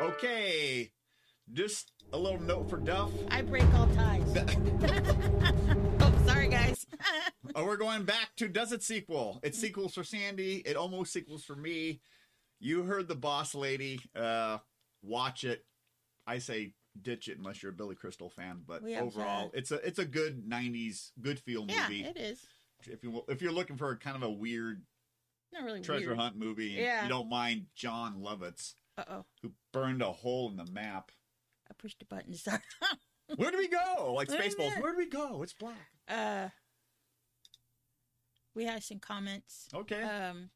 Okay, 0.02 0.92
just 1.54 1.92
a 2.14 2.18
little 2.18 2.40
note 2.42 2.70
for 2.70 2.78
Duff. 2.78 3.12
I 3.30 3.42
break 3.42 3.66
all 3.74 3.88
ties. 3.88 4.36
oh, 6.00 6.24
sorry, 6.26 6.48
guys. 6.50 6.86
Oh, 7.58 7.64
we're 7.64 7.78
going 7.78 8.04
back 8.04 8.32
to 8.38 8.50
Does 8.50 8.74
It 8.74 8.84
sequel? 8.84 9.40
It 9.42 9.56
sequels 9.56 9.94
for 9.94 10.04
Sandy. 10.04 10.56
It 10.66 10.76
almost 10.76 11.14
sequels 11.14 11.46
for 11.46 11.56
me. 11.56 12.02
You 12.60 12.84
heard 12.84 13.08
the 13.08 13.16
boss 13.16 13.56
lady. 13.56 14.02
Uh, 14.14 14.58
watch 15.02 15.46
it. 15.46 15.64
I 16.28 16.40
say 16.40 16.74
ditch 17.02 17.30
it 17.30 17.38
unless 17.38 17.64
you're 17.64 17.72
a 17.72 17.76
Billy 17.76 17.96
Crystal 17.96 18.30
fan. 18.30 18.62
But 18.68 18.82
We 18.84 18.98
overall, 18.98 19.52
it's 19.54 19.72
a 19.72 19.76
it's 19.88 20.00
a 20.00 20.06
good 20.06 20.44
'90s 20.50 21.12
good 21.22 21.40
feel 21.40 21.62
movie. 21.62 21.98
yeah, 22.00 22.08
it 22.10 22.18
is. 22.18 22.40
if 22.88 23.04
you 23.04 23.24
if 23.30 23.42
you're 23.42 23.54
looking 23.54 23.78
for 23.78 23.96
kind 23.96 24.18
of 24.18 24.24
a 24.24 24.32
weird 24.32 24.82
Not 25.54 25.64
really 25.64 25.80
treasure 25.82 26.08
weird. 26.08 26.20
hunt 26.20 26.36
movie, 26.36 26.72
and 26.76 26.80
Yeah. 26.84 27.04
you 27.04 27.10
don't 27.10 27.30
mind 27.30 27.68
Jon 27.76 28.16
Lovitz 28.22 28.74
Uh 28.98 29.04
oh, 29.10 29.26
who 29.44 29.52
burned 29.72 30.02
a 30.02 30.12
hole 30.12 30.50
in 30.50 30.58
the 30.58 30.70
map. 30.72 31.12
I 31.70 31.74
pushed 31.78 32.02
a 32.02 32.06
button. 32.06 32.34
Sorry. 32.34 32.60
Where 33.36 33.52
do 33.52 33.58
we 33.58 33.68
go? 33.68 34.14
Like 34.14 34.30
Spaceballs. 34.30 34.80
Where 34.82 34.92
do 34.92 34.98
we 34.98 35.10
go? 35.10 35.42
It's 35.42 35.54
black. 35.54 35.76
uh, 36.08 36.50
we 38.54 38.66
have 38.66 38.84
some 38.84 39.00
comments. 39.00 39.68
Okay. 39.74 40.02
Um, 40.02 40.50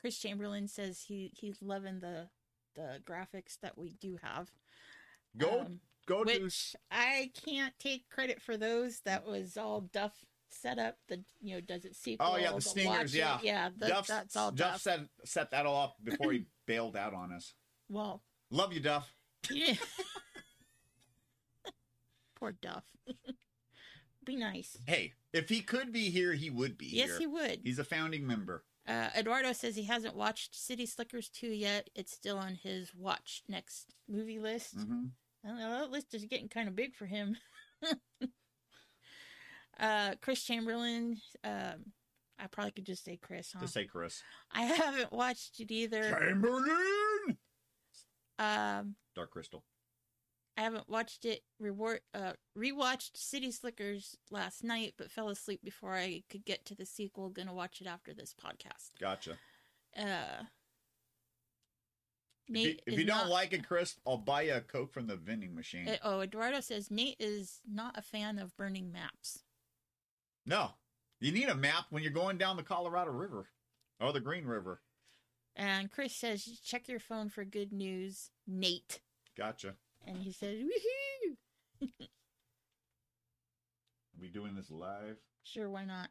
Chris 0.00 0.18
Chamberlain 0.18 0.68
says 0.68 1.04
he 1.06 1.32
he's 1.34 1.62
loving 1.62 2.00
the 2.00 2.28
the 2.74 3.00
graphics 3.04 3.58
that 3.62 3.76
we 3.76 3.94
do 4.00 4.18
have. 4.22 4.50
go 5.36 5.60
um, 5.62 5.80
go 6.06 6.24
to 6.24 6.50
I 6.90 7.30
can't 7.44 7.74
take 7.78 8.08
credit 8.10 8.40
for 8.42 8.56
those. 8.56 9.00
That 9.04 9.26
was 9.26 9.56
all 9.56 9.82
Duff 9.92 10.12
set 10.50 10.78
up. 10.78 10.96
The 11.08 11.22
you 11.40 11.54
know 11.54 11.60
does 11.60 11.84
it 11.84 11.96
sequel? 11.96 12.28
Oh, 12.32 12.36
yeah, 12.36 12.52
the 12.52 12.60
stingers, 12.60 13.14
it, 13.14 13.18
yeah. 13.18 13.38
yeah. 13.42 13.68
The, 13.76 13.88
Duff, 13.88 14.06
that's 14.06 14.36
all 14.36 14.50
Duff 14.50 14.72
Duff. 14.72 14.80
set 14.82 15.00
set 15.24 15.50
that 15.52 15.66
all 15.66 15.84
up 15.84 15.96
before 16.02 16.32
he 16.32 16.46
bailed 16.66 16.96
out 16.96 17.14
on 17.14 17.32
us. 17.32 17.54
Well, 17.88 18.22
Love 18.50 18.72
you, 18.72 18.80
Duff. 18.80 19.12
yeah. 19.50 19.74
Poor 22.38 22.52
Duff. 22.52 22.84
Be 24.24 24.36
nice. 24.36 24.76
Hey, 24.86 25.14
if 25.32 25.48
he 25.48 25.62
could 25.62 25.90
be 25.90 26.10
here, 26.10 26.34
he 26.34 26.50
would 26.50 26.76
be 26.76 26.86
Yes, 26.86 27.08
here. 27.10 27.18
he 27.20 27.26
would. 27.26 27.60
He's 27.64 27.78
a 27.78 27.84
founding 27.84 28.26
member. 28.26 28.62
Uh, 28.86 29.08
Eduardo 29.16 29.52
says 29.52 29.74
he 29.74 29.84
hasn't 29.84 30.14
watched 30.14 30.54
City 30.54 30.84
Slickers 30.84 31.30
2 31.30 31.46
yet. 31.48 31.88
It's 31.94 32.12
still 32.12 32.36
on 32.36 32.54
his 32.54 32.94
watch 32.94 33.42
next 33.48 33.94
movie 34.06 34.38
list. 34.38 34.76
Mm-hmm. 34.76 35.04
Know, 35.44 35.56
that 35.80 35.90
list 35.90 36.12
is 36.14 36.24
getting 36.26 36.48
kind 36.48 36.68
of 36.68 36.76
big 36.76 36.94
for 36.94 37.06
him. 37.06 37.36
Uh, 39.80 40.14
Chris 40.20 40.42
Chamberlain. 40.42 41.18
Um, 41.44 41.92
I 42.38 42.48
probably 42.50 42.72
could 42.72 42.84
just 42.86 43.04
say 43.04 43.16
Chris. 43.16 43.52
Huh? 43.52 43.60
Just 43.60 43.74
say 43.74 43.84
Chris. 43.84 44.22
I 44.52 44.62
haven't 44.62 45.12
watched 45.12 45.60
it 45.60 45.70
either. 45.70 46.18
Chamberlain. 46.18 47.36
Um, 48.38 48.96
Dark 49.14 49.30
Crystal. 49.30 49.62
I 50.58 50.62
haven't 50.62 50.88
watched 50.90 51.24
it. 51.24 51.42
Reward. 51.60 52.00
Uh, 52.12 52.32
rewatched 52.58 53.16
City 53.16 53.52
Slickers 53.52 54.16
last 54.30 54.64
night, 54.64 54.94
but 54.98 55.10
fell 55.10 55.28
asleep 55.28 55.60
before 55.62 55.94
I 55.94 56.24
could 56.28 56.44
get 56.44 56.66
to 56.66 56.74
the 56.74 56.84
sequel. 56.84 57.30
Gonna 57.30 57.54
watch 57.54 57.80
it 57.80 57.86
after 57.86 58.12
this 58.12 58.34
podcast. 58.34 58.90
Gotcha. 59.00 59.38
Uh. 59.96 60.42
If 62.50 62.56
you, 62.56 62.64
Nate 62.66 62.82
if 62.86 62.98
you 62.98 63.04
don't 63.04 63.16
not- 63.18 63.28
like 63.28 63.52
it, 63.52 63.66
Chris, 63.68 63.96
I'll 64.06 64.16
buy 64.16 64.42
you 64.42 64.54
a 64.54 64.60
Coke 64.60 64.92
from 64.92 65.06
the 65.06 65.16
vending 65.16 65.54
machine. 65.54 65.86
Uh, 65.86 65.96
oh, 66.02 66.20
Eduardo 66.20 66.60
says 66.60 66.90
Nate 66.90 67.16
is 67.20 67.60
not 67.70 67.96
a 67.98 68.02
fan 68.02 68.38
of 68.38 68.56
burning 68.56 68.90
maps. 68.92 69.44
no. 70.44 70.72
You 71.20 71.32
need 71.32 71.48
a 71.48 71.54
map 71.56 71.86
when 71.90 72.04
you're 72.04 72.12
going 72.12 72.38
down 72.38 72.56
the 72.56 72.62
Colorado 72.62 73.10
River 73.10 73.48
or 74.00 74.12
the 74.12 74.20
Green 74.20 74.44
River. 74.44 74.80
And 75.56 75.90
Chris 75.90 76.14
says, 76.14 76.44
check 76.64 76.86
your 76.88 77.00
phone 77.00 77.28
for 77.28 77.44
good 77.44 77.72
news, 77.72 78.30
Nate. 78.46 79.00
Gotcha. 79.36 79.74
And 80.06 80.22
he 80.22 80.32
says, 80.32 80.58
woohoo! 80.58 81.88
we 84.20 84.28
doing 84.28 84.54
this 84.54 84.70
live? 84.70 85.16
Sure, 85.44 85.68
why 85.70 85.84
not? 85.84 86.08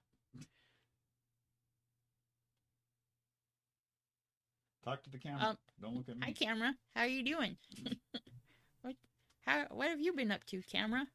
Talk 4.84 5.04
to 5.04 5.10
the 5.10 5.18
camera. 5.18 5.50
Um, 5.50 5.58
don't 5.82 5.96
look 5.98 6.08
at 6.08 6.18
me. 6.18 6.28
Hi, 6.28 6.32
camera. 6.32 6.74
How 6.96 7.02
are 7.02 7.08
you 7.08 7.24
doing? 7.24 7.58
what? 8.82 8.96
How? 9.42 9.66
What 9.70 9.90
have 9.90 10.00
you 10.00 10.14
been 10.14 10.32
up 10.32 10.46
to, 10.46 10.62
camera? 10.62 11.06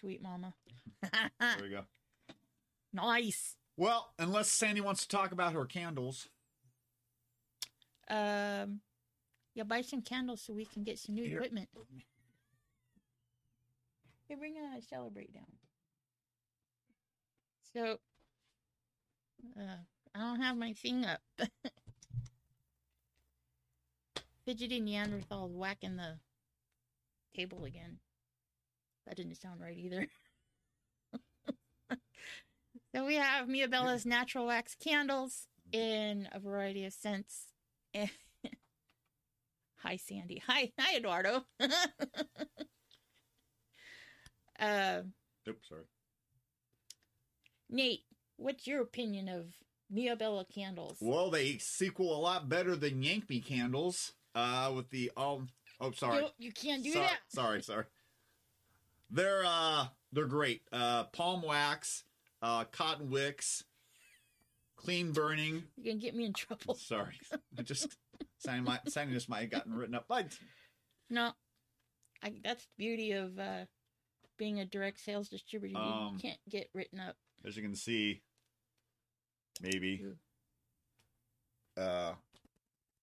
Sweet 0.00 0.20
mama. 0.20 0.54
There 1.02 1.58
we 1.62 1.70
go. 1.70 1.82
nice. 2.92 3.56
Well, 3.76 4.12
unless 4.18 4.50
Sandy 4.50 4.80
wants 4.80 5.02
to 5.02 5.08
talk 5.08 5.30
about 5.30 5.52
her 5.52 5.66
candles. 5.66 6.28
Um, 8.10 8.80
yeah, 9.54 9.62
buy 9.62 9.82
some 9.82 10.02
candles 10.02 10.42
so 10.42 10.52
we 10.52 10.64
can 10.66 10.82
get 10.82 10.98
some 10.98 11.14
new 11.14 11.24
Here. 11.24 11.38
equipment. 11.38 11.68
Hey, 14.28 14.34
bring 14.34 14.54
a 14.56 14.82
celebrate 14.82 15.32
down. 15.32 15.46
So, 17.72 17.98
uh, 19.56 19.76
I 20.14 20.18
don't 20.18 20.40
have 20.40 20.56
my 20.56 20.72
thing 20.72 21.04
up. 21.04 21.20
Fidgety 24.44 24.80
Neanderthals 24.80 25.54
whacking 25.54 25.96
the 25.96 26.18
table 27.34 27.64
again. 27.64 27.98
That 29.06 29.16
didn't 29.16 29.36
sound 29.36 29.60
right 29.60 29.76
either. 29.76 30.08
so 32.94 33.06
we 33.06 33.16
have 33.16 33.48
Mia 33.48 33.68
Bella's 33.68 34.04
natural 34.04 34.46
wax 34.46 34.74
candles 34.74 35.46
in 35.72 36.28
a 36.32 36.40
variety 36.40 36.84
of 36.84 36.92
scents. 36.92 37.49
Hi, 39.82 39.96
Sandy. 39.96 40.42
Hi, 40.46 40.70
hi, 40.78 40.96
Eduardo. 40.96 41.44
uh, 44.60 45.00
Oops, 45.48 45.68
sorry. 45.68 45.84
Nate, 47.68 48.04
what's 48.36 48.66
your 48.66 48.82
opinion 48.82 49.28
of 49.28 49.46
Mia 49.90 50.16
Bella 50.16 50.44
candles? 50.52 50.98
Well, 51.00 51.30
they 51.30 51.58
sequel 51.58 52.14
a 52.14 52.20
lot 52.20 52.48
better 52.48 52.76
than 52.76 53.02
Yankee 53.02 53.40
candles. 53.40 54.12
Uh, 54.34 54.72
with 54.74 54.90
the 54.90 55.10
um. 55.16 55.48
Oh, 55.80 55.90
sorry. 55.90 56.22
You, 56.22 56.28
you 56.38 56.52
can't 56.52 56.84
do 56.84 56.92
sorry, 56.92 57.06
that. 57.06 57.18
sorry, 57.28 57.62
sorry. 57.62 57.84
They're 59.10 59.42
uh, 59.44 59.86
they're 60.12 60.26
great. 60.26 60.62
Uh, 60.72 61.04
palm 61.04 61.42
wax, 61.42 62.04
uh, 62.42 62.64
cotton 62.64 63.10
wicks, 63.10 63.64
clean 64.76 65.12
burning. 65.12 65.64
You're 65.76 65.94
gonna 65.94 66.00
get 66.00 66.14
me 66.14 66.26
in 66.26 66.32
trouble. 66.32 66.74
Sorry, 66.76 67.18
I 67.58 67.62
just 67.62 67.96
signing 68.38 68.64
my 68.64 68.78
signing 68.88 69.12
just 69.14 69.28
might 69.28 69.40
have 69.42 69.50
gotten 69.50 69.74
written 69.74 69.94
up. 69.94 70.06
But 70.08 70.26
No, 71.08 71.32
I, 72.22 72.34
that's 72.44 72.64
the 72.64 72.70
beauty 72.78 73.12
of 73.12 73.38
uh, 73.38 73.64
being 74.38 74.60
a 74.60 74.64
direct 74.64 75.00
sales 75.00 75.28
distributor. 75.28 75.78
You 75.78 75.84
Um, 75.84 76.18
can't 76.20 76.38
get 76.48 76.68
written 76.74 77.00
up. 77.00 77.16
as 77.44 77.56
you 77.56 77.62
can 77.62 77.74
see, 77.74 78.22
maybe 79.60 80.02
Ooh. 80.04 81.80
uh, 81.82 82.14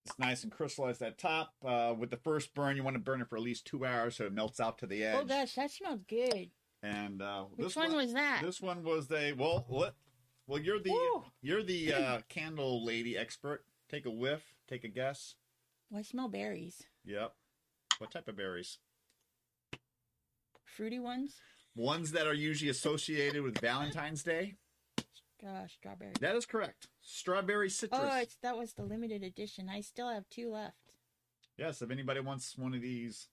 it's 0.06 0.18
nice 0.20 0.44
and 0.44 0.52
crystallized 0.52 1.02
at 1.02 1.18
top. 1.18 1.54
Uh, 1.66 1.94
with 1.98 2.10
the 2.12 2.18
first 2.18 2.54
burn, 2.54 2.78
you 2.78 2.84
want 2.84 2.96
to 2.96 3.02
burn 3.02 3.22
it 3.22 3.28
for 3.30 3.36
at 3.36 3.42
least 3.44 3.66
two 3.66 3.86
hours 3.86 4.16
so 4.16 4.26
it 4.26 4.34
melts 4.34 4.60
out 4.60 4.78
to 4.80 4.88
the 4.88 5.04
edge. 5.04 5.18
Oh 5.20 5.26
gosh, 5.26 5.54
that 5.56 5.70
smells 5.72 6.02
good. 6.08 6.50
And 6.84 7.22
uh, 7.22 7.44
Which 7.56 7.68
this 7.68 7.76
one 7.76 7.96
was 7.96 8.14
that? 8.14 8.42
This 8.44 8.62
one 8.62 8.84
was 8.84 9.08
the 9.08 9.36
well. 9.38 9.66
What? 9.68 9.96
Well, 10.46 10.62
you're 10.62 10.80
the 10.80 10.92
Ooh. 10.92 11.24
you're 11.42 11.64
the 11.64 11.94
uh, 11.94 12.20
candle 12.30 12.86
lady 12.86 13.18
expert. 13.18 13.66
Take 13.90 14.06
a 14.06 14.12
whiff. 14.12 14.54
Take 14.68 14.84
a 14.84 14.90
guess. 14.90 15.36
Well, 15.90 16.00
I 16.00 16.04
smell 16.04 16.28
berries. 16.28 16.84
Yep. 17.06 17.34
What 18.00 18.12
type 18.12 18.28
of 18.28 18.36
berries? 18.36 18.80
Fruity 20.66 21.00
ones. 21.00 21.36
Ones 21.76 22.12
that 22.12 22.28
are 22.28 22.34
usually 22.34 22.70
associated 22.70 23.42
with 23.42 23.60
Valentine's 23.60 24.24
Day. 24.24 24.56
Uh, 25.46 25.68
strawberry. 25.68 26.14
That 26.20 26.36
is 26.36 26.46
correct. 26.46 26.88
Strawberry 27.02 27.70
citrus. 27.70 28.02
Oh, 28.04 28.20
it's 28.20 28.38
that 28.42 28.58
was 28.58 28.74
the 28.74 28.84
limited 28.84 29.24
edition. 29.24 29.70
I 29.70 29.82
still 29.82 30.10
have 30.10 30.28
two 30.30 30.52
left. 30.52 30.76
Yes, 31.58 31.82
if 31.82 31.92
anybody 31.92 32.20
wants 32.20 32.58
one 32.58 32.74
of 32.74 32.82
these 32.82 33.28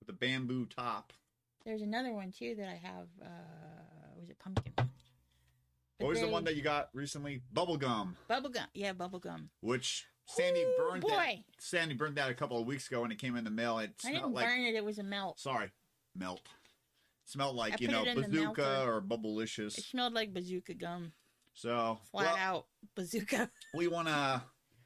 with 0.00 0.08
a 0.08 0.18
bamboo 0.18 0.66
top. 0.66 1.12
There's 1.64 1.82
another 1.82 2.12
one 2.12 2.32
too 2.32 2.54
that 2.56 2.68
I 2.68 2.80
have. 2.82 3.08
Uh, 3.22 4.18
was 4.18 4.30
it 4.30 4.38
pumpkin? 4.38 4.72
What 5.98 6.08
was 6.08 6.20
the 6.20 6.28
one 6.28 6.44
that 6.44 6.56
you 6.56 6.62
got 6.62 6.88
recently? 6.92 7.42
Bubblegum, 7.54 8.14
bubblegum? 8.28 8.66
Yeah, 8.74 8.92
bubblegum. 8.92 9.48
which 9.60 10.06
Sandy 10.26 10.62
Ooh, 10.62 10.74
burned. 10.76 11.02
That, 11.02 11.08
boy. 11.08 11.44
Sandy 11.58 11.94
burned 11.94 12.16
that 12.16 12.30
a 12.30 12.34
couple 12.34 12.58
of 12.58 12.66
weeks 12.66 12.88
ago 12.88 13.02
when 13.02 13.12
it 13.12 13.18
came 13.18 13.36
in 13.36 13.44
the 13.44 13.50
mail. 13.50 13.78
It 13.78 13.92
I 14.04 14.12
didn't 14.12 14.32
like 14.32 14.46
burn 14.46 14.60
it. 14.60 14.74
It 14.74 14.84
was 14.84 14.98
a 14.98 15.02
melt. 15.02 15.38
sorry, 15.38 15.70
melt. 16.16 16.40
smelled 17.24 17.56
like 17.56 17.74
I 17.74 17.76
you 17.80 17.88
know 17.88 18.02
it 18.02 18.08
in 18.08 18.16
the 18.22 18.28
bazooka 18.28 18.84
or 18.84 19.04
or 19.06 19.42
It 19.42 19.72
smelled 19.72 20.14
like 20.14 20.32
bazooka 20.32 20.74
gum. 20.74 21.12
So 21.52 21.98
Flat 22.10 22.24
well, 22.24 22.36
out 22.36 22.66
bazooka. 22.96 23.50
we 23.74 23.86
want 23.86 24.08
to. 24.08 24.42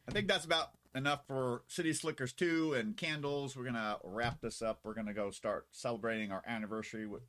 I 0.07 0.11
think 0.11 0.29
that's 0.29 0.45
about 0.45 0.69
enough 0.95 1.27
for 1.27 1.63
City 1.69 1.93
Slickers 1.93 2.33
two 2.33 2.75
and 2.75 2.97
candles. 2.97 3.57
We're 3.57 3.65
gonna 3.65 3.97
wrap 4.05 4.41
this 4.41 4.61
up. 4.61 4.81
We're 4.85 4.95
gonna 4.95 5.15
go 5.15 5.31
start 5.31 5.67
celebrating 5.73 6.33
our 6.33 6.43
anniversary 6.47 7.07
with 7.07 7.23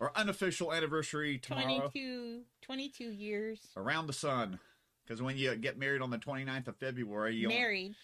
our 0.00 0.12
unofficial 0.14 0.72
anniversary 0.72 1.38
tomorrow 1.38 1.90
22, 1.92 2.42
22 2.62 3.04
years 3.04 3.60
around 3.76 4.06
the 4.06 4.12
sun. 4.12 4.58
Because 5.06 5.20
when 5.20 5.36
you 5.36 5.54
get 5.56 5.78
married 5.78 6.00
on 6.00 6.10
the 6.10 6.18
29th 6.18 6.68
of 6.68 6.76
February, 6.76 7.36
you 7.36 7.48
married 7.48 7.94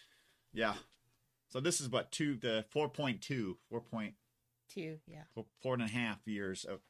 yeah. 0.53 0.74
So 1.48 1.61
this 1.61 1.81
is 1.81 1.88
what 1.88 2.12
two 2.12 2.37
the 2.37 2.64
4.2, 2.74 3.55
4. 3.68 3.83
Yeah. 4.74 5.22
four, 5.35 5.46
four 5.61 5.74
and 5.74 5.83
a 5.83 5.88
half 5.88 6.18
years 6.26 6.64
of 6.64 6.81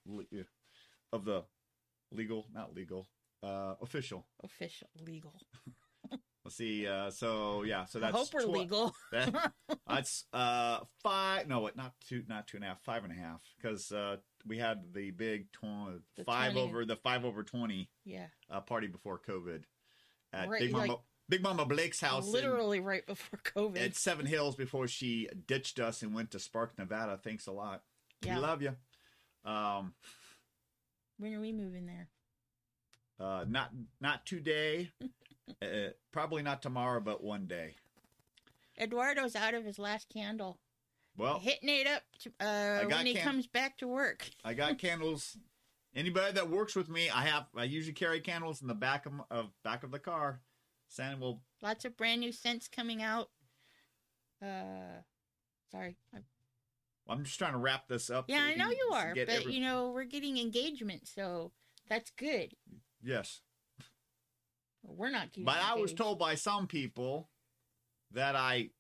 of 1.13 1.25
the 1.25 1.45
legal, 2.13 2.47
not 2.53 2.75
legal, 2.75 3.09
uh, 3.43 3.75
official. 3.81 4.27
Official 4.43 4.89
legal. 5.07 5.35
Let's 6.45 6.57
see. 6.57 6.87
Uh, 6.87 7.11
so 7.11 7.63
yeah, 7.63 7.85
so 7.85 7.99
I 7.99 8.03
that's 8.03 8.17
hope 8.17 8.29
we're 8.35 8.43
tw- 8.43 8.49
legal. 8.49 8.95
That, 9.13 9.53
that's 9.89 10.25
uh 10.33 10.81
five. 11.03 11.49
No, 11.49 11.61
what? 11.61 11.77
Not 11.77 11.93
two. 12.07 12.23
Not 12.29 12.47
two 12.47 12.57
and 12.57 12.65
a 12.65 12.69
half. 12.69 12.83
Five 12.83 13.05
and 13.05 13.13
a 13.13 13.17
half. 13.17 13.41
Because 13.57 13.93
uh, 13.93 14.17
we 14.47 14.59
had 14.59 14.93
the 14.95 15.11
big 15.11 15.51
tw- 15.53 16.01
The 16.17 16.25
five 16.25 16.53
20. 16.53 16.67
over 16.69 16.85
the 16.85 16.97
five 16.97 17.25
over 17.25 17.43
twenty 17.43 17.91
yeah. 18.05 18.27
uh, 18.51 18.61
party 18.61 18.87
before 18.87 19.19
COVID 19.19 19.63
at 20.33 20.49
Right, 20.49 20.61
Big 20.61 20.73
Mama 20.73 20.87
like- 20.93 21.01
Big 21.29 21.43
Mama 21.43 21.65
Blake's 21.65 22.01
house. 22.01 22.27
in- 22.27 22.33
Literally 22.33 22.81
right 22.81 23.07
before 23.07 23.39
COVID. 23.45 23.79
at 23.81 23.95
Seven 23.97 24.27
Hills 24.27 24.57
before 24.57 24.89
she 24.89 25.29
ditched 25.47 25.79
us 25.79 26.03
and 26.03 26.13
went 26.15 26.33
to 26.33 26.39
Sparks, 26.41 26.77
Nevada. 26.79 27.19
Thanks 27.23 27.47
a 27.47 27.53
lot. 27.53 27.83
yeah. 28.23 28.35
We 28.37 28.41
love 28.41 28.63
you. 28.63 28.77
Um, 29.45 29.95
when 31.19 31.35
are 31.35 31.41
we 31.41 31.53
moving 31.53 31.87
there? 31.87 32.09
uh, 33.21 33.45
not 33.47 33.71
not 34.01 34.25
today. 34.27 34.91
uh, 35.63 35.91
probably 36.13 36.43
not 36.43 36.63
tomorrow, 36.63 37.01
but 37.01 37.23
one 37.23 37.47
day. 37.47 37.75
Eduardo's 38.79 39.37
out 39.37 39.53
of 39.55 39.65
his 39.65 39.79
last 39.79 40.09
candle. 40.09 40.59
Well, 41.17 41.39
Hitting 41.41 41.69
it 41.69 41.87
up 41.87 42.03
to, 42.21 42.33
uh, 42.41 42.85
when 42.87 43.07
he 43.07 43.15
can- 43.15 43.23
comes 43.25 43.47
back 43.47 43.79
to 43.79 43.89
work. 43.89 44.29
I 44.45 44.55
got 44.55 44.79
candles. 44.79 45.37
Anybody 45.95 46.33
that 46.35 46.49
works 46.49 46.77
with 46.77 46.89
me, 46.89 47.11
I 47.11 47.23
have. 47.27 47.47
I 47.57 47.65
usually 47.65 47.93
carry 47.95 48.21
candles 48.21 48.63
in 48.63 48.69
the 48.69 48.75
back 48.75 49.07
of, 49.07 49.13
of 49.31 49.51
back 49.65 49.83
of 49.83 49.91
the 49.91 49.99
car. 49.99 50.41
Santa 50.89 51.17
will. 51.19 51.43
Lots 51.63 51.85
of 51.85 51.97
brand 51.97 52.21
new 52.21 52.33
scents 52.33 52.69
coming 52.69 53.03
out. 53.03 53.29
Uh, 54.43 55.03
sorry. 55.73 55.97
I- 56.15 56.19
I'm 57.09 57.25
just 57.25 57.39
trying 57.39 57.53
to 57.53 57.59
wrap 57.59 57.89
this 57.89 58.09
up. 58.09 58.27
Yeah, 58.29 58.39
so 58.39 58.45
I 58.45 58.55
know 58.55 58.71
you 58.71 58.91
are, 58.95 59.13
but 59.17 59.29
every- 59.29 59.55
you 59.55 59.61
know 59.61 59.91
we're 59.91 60.05
getting 60.05 60.39
engagement, 60.39 61.09
so 61.09 61.51
that's 61.89 62.11
good. 62.13 62.55
yes, 63.03 63.41
We're 64.85 65.11
not 65.11 65.31
but 65.39 65.59
I 65.59 65.75
was 65.75 65.93
told 65.93 66.21
by 66.21 66.37
some 66.37 66.69
people 66.69 67.29
that 68.13 68.37
I 68.37 68.71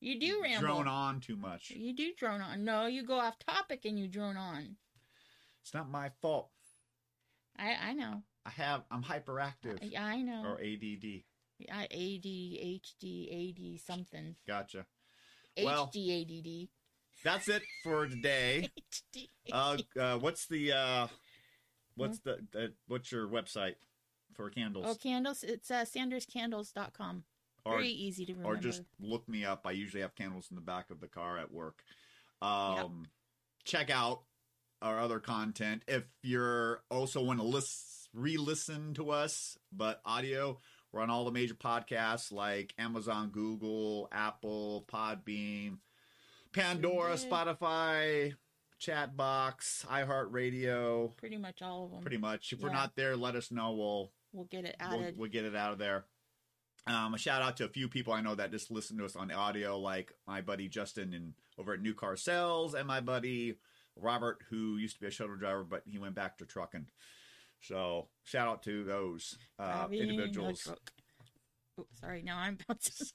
You 0.00 0.18
do 0.20 0.40
ramble. 0.42 0.66
drone 0.68 0.88
on 0.88 1.20
too 1.20 1.36
much. 1.36 1.70
You 1.70 1.92
do 1.94 2.12
drone 2.16 2.40
on. 2.40 2.64
No, 2.64 2.86
you 2.86 3.02
go 3.04 3.18
off 3.18 3.38
topic 3.38 3.84
and 3.84 3.98
you 3.98 4.06
drone 4.08 4.36
on. 4.36 4.76
It's 5.62 5.74
not 5.74 5.90
my 5.90 6.10
fault. 6.22 6.50
I 7.58 7.74
I 7.88 7.92
know. 7.94 8.22
I 8.46 8.50
have 8.50 8.82
I'm 8.90 9.02
hyperactive 9.02 9.78
I, 9.96 10.00
I 10.00 10.22
know. 10.22 10.44
or 10.44 10.60
ADD. 10.60 11.22
I 11.72 11.84
AD, 11.84 12.24
HD, 12.24 13.74
AD, 13.76 13.80
something. 13.80 14.36
Gotcha. 14.46 14.86
Well- 15.60 15.90
ADD. 15.94 16.68
That's 17.24 17.48
it 17.48 17.62
for 17.82 18.06
today. 18.06 18.68
HD. 19.16 19.28
Uh, 19.52 19.78
uh 20.00 20.18
what's 20.18 20.46
the 20.46 20.72
uh 20.72 21.08
what's 21.96 22.18
Hmm? 22.18 22.30
the, 22.30 22.46
the 22.52 22.72
what's 22.86 23.10
your 23.10 23.26
website 23.26 23.74
for 24.34 24.48
candles? 24.50 24.86
Oh, 24.88 24.94
candles. 24.94 25.42
It's 25.42 25.68
uh, 25.72 25.84
sanderscandles.com. 25.84 27.24
or 27.64 27.76
Very 27.76 27.88
easy 27.88 28.24
to 28.26 28.32
remember. 28.32 28.54
or 28.54 28.56
just 28.56 28.82
look 29.00 29.28
me 29.28 29.44
up. 29.44 29.62
I 29.66 29.72
usually 29.72 30.02
have 30.02 30.14
candles 30.14 30.48
in 30.50 30.54
the 30.56 30.62
back 30.62 30.90
of 30.90 31.00
the 31.00 31.08
car 31.08 31.38
at 31.38 31.52
work. 31.52 31.82
Um, 32.40 33.06
check 33.64 33.90
out 33.90 34.22
our 34.80 34.98
other 35.00 35.18
content. 35.20 35.82
If 35.88 36.04
you're 36.22 36.82
also 36.90 37.22
want 37.22 37.40
to 37.40 37.44
list, 37.44 38.08
re-listen 38.14 38.94
to 38.94 39.10
us, 39.10 39.58
but 39.72 40.00
audio, 40.04 40.60
we're 40.92 41.00
on 41.02 41.10
all 41.10 41.24
the 41.24 41.30
major 41.32 41.54
podcasts 41.54 42.32
like 42.32 42.74
Amazon, 42.78 43.30
Google, 43.30 44.08
Apple, 44.12 44.84
Podbean, 44.90 45.78
Pandora. 46.52 47.14
Spotify, 47.14 48.34
Castbox, 48.80 49.84
iHeartRadio. 49.86 51.16
pretty 51.16 51.36
much 51.36 51.60
all 51.62 51.86
of 51.86 51.90
them. 51.90 52.00
Pretty 52.00 52.16
much. 52.16 52.52
If 52.52 52.60
we're 52.60 52.72
not 52.72 52.94
there, 52.96 53.16
let 53.16 53.34
us 53.36 53.50
know. 53.50 53.72
We'll 53.72 54.12
We'll 54.32 54.44
get 54.44 54.64
it 54.66 54.76
we'll, 54.78 55.00
added. 55.00 55.18
we'll 55.18 55.30
get 55.30 55.44
it 55.46 55.56
out 55.56 55.72
of 55.72 55.78
there. 55.78 56.04
Um, 56.88 57.14
a 57.14 57.18
shout 57.18 57.42
out 57.42 57.56
to 57.58 57.64
a 57.64 57.68
few 57.68 57.88
people 57.88 58.12
I 58.12 58.20
know 58.20 58.34
that 58.34 58.50
just 58.50 58.70
listen 58.70 58.96
to 58.98 59.04
us 59.04 59.14
on 59.14 59.30
audio, 59.30 59.78
like 59.78 60.12
my 60.26 60.40
buddy 60.40 60.68
Justin 60.68 61.12
in 61.12 61.34
over 61.58 61.74
at 61.74 61.82
New 61.82 61.94
Car 61.94 62.16
Sales, 62.16 62.74
and 62.74 62.86
my 62.86 63.00
buddy 63.00 63.56
Robert, 63.96 64.38
who 64.48 64.76
used 64.76 64.94
to 64.94 65.00
be 65.00 65.06
a 65.08 65.10
shuttle 65.10 65.36
driver, 65.36 65.64
but 65.64 65.82
he 65.84 65.98
went 65.98 66.14
back 66.14 66.38
to 66.38 66.46
trucking. 66.46 66.86
So 67.60 68.08
shout 68.24 68.48
out 68.48 68.62
to 68.64 68.84
those 68.84 69.36
uh, 69.58 69.86
individuals. 69.90 70.72
Oh, 71.78 71.86
sorry. 72.00 72.22
Now 72.22 72.38
I'm 72.38 72.54
about 72.54 72.78
bouncing. 72.78 73.08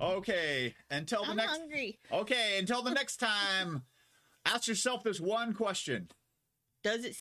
Okay, 0.00 0.74
until 0.90 1.24
the 1.24 1.30
I'm 1.30 1.36
next. 1.36 1.50
hungry. 1.50 1.98
Okay, 2.10 2.58
until 2.58 2.82
the 2.82 2.92
next 2.92 3.16
time. 3.18 3.82
Ask 4.46 4.66
yourself 4.68 5.02
this 5.02 5.20
one 5.20 5.52
question: 5.52 6.08
Does 6.82 7.04
it 7.04 7.08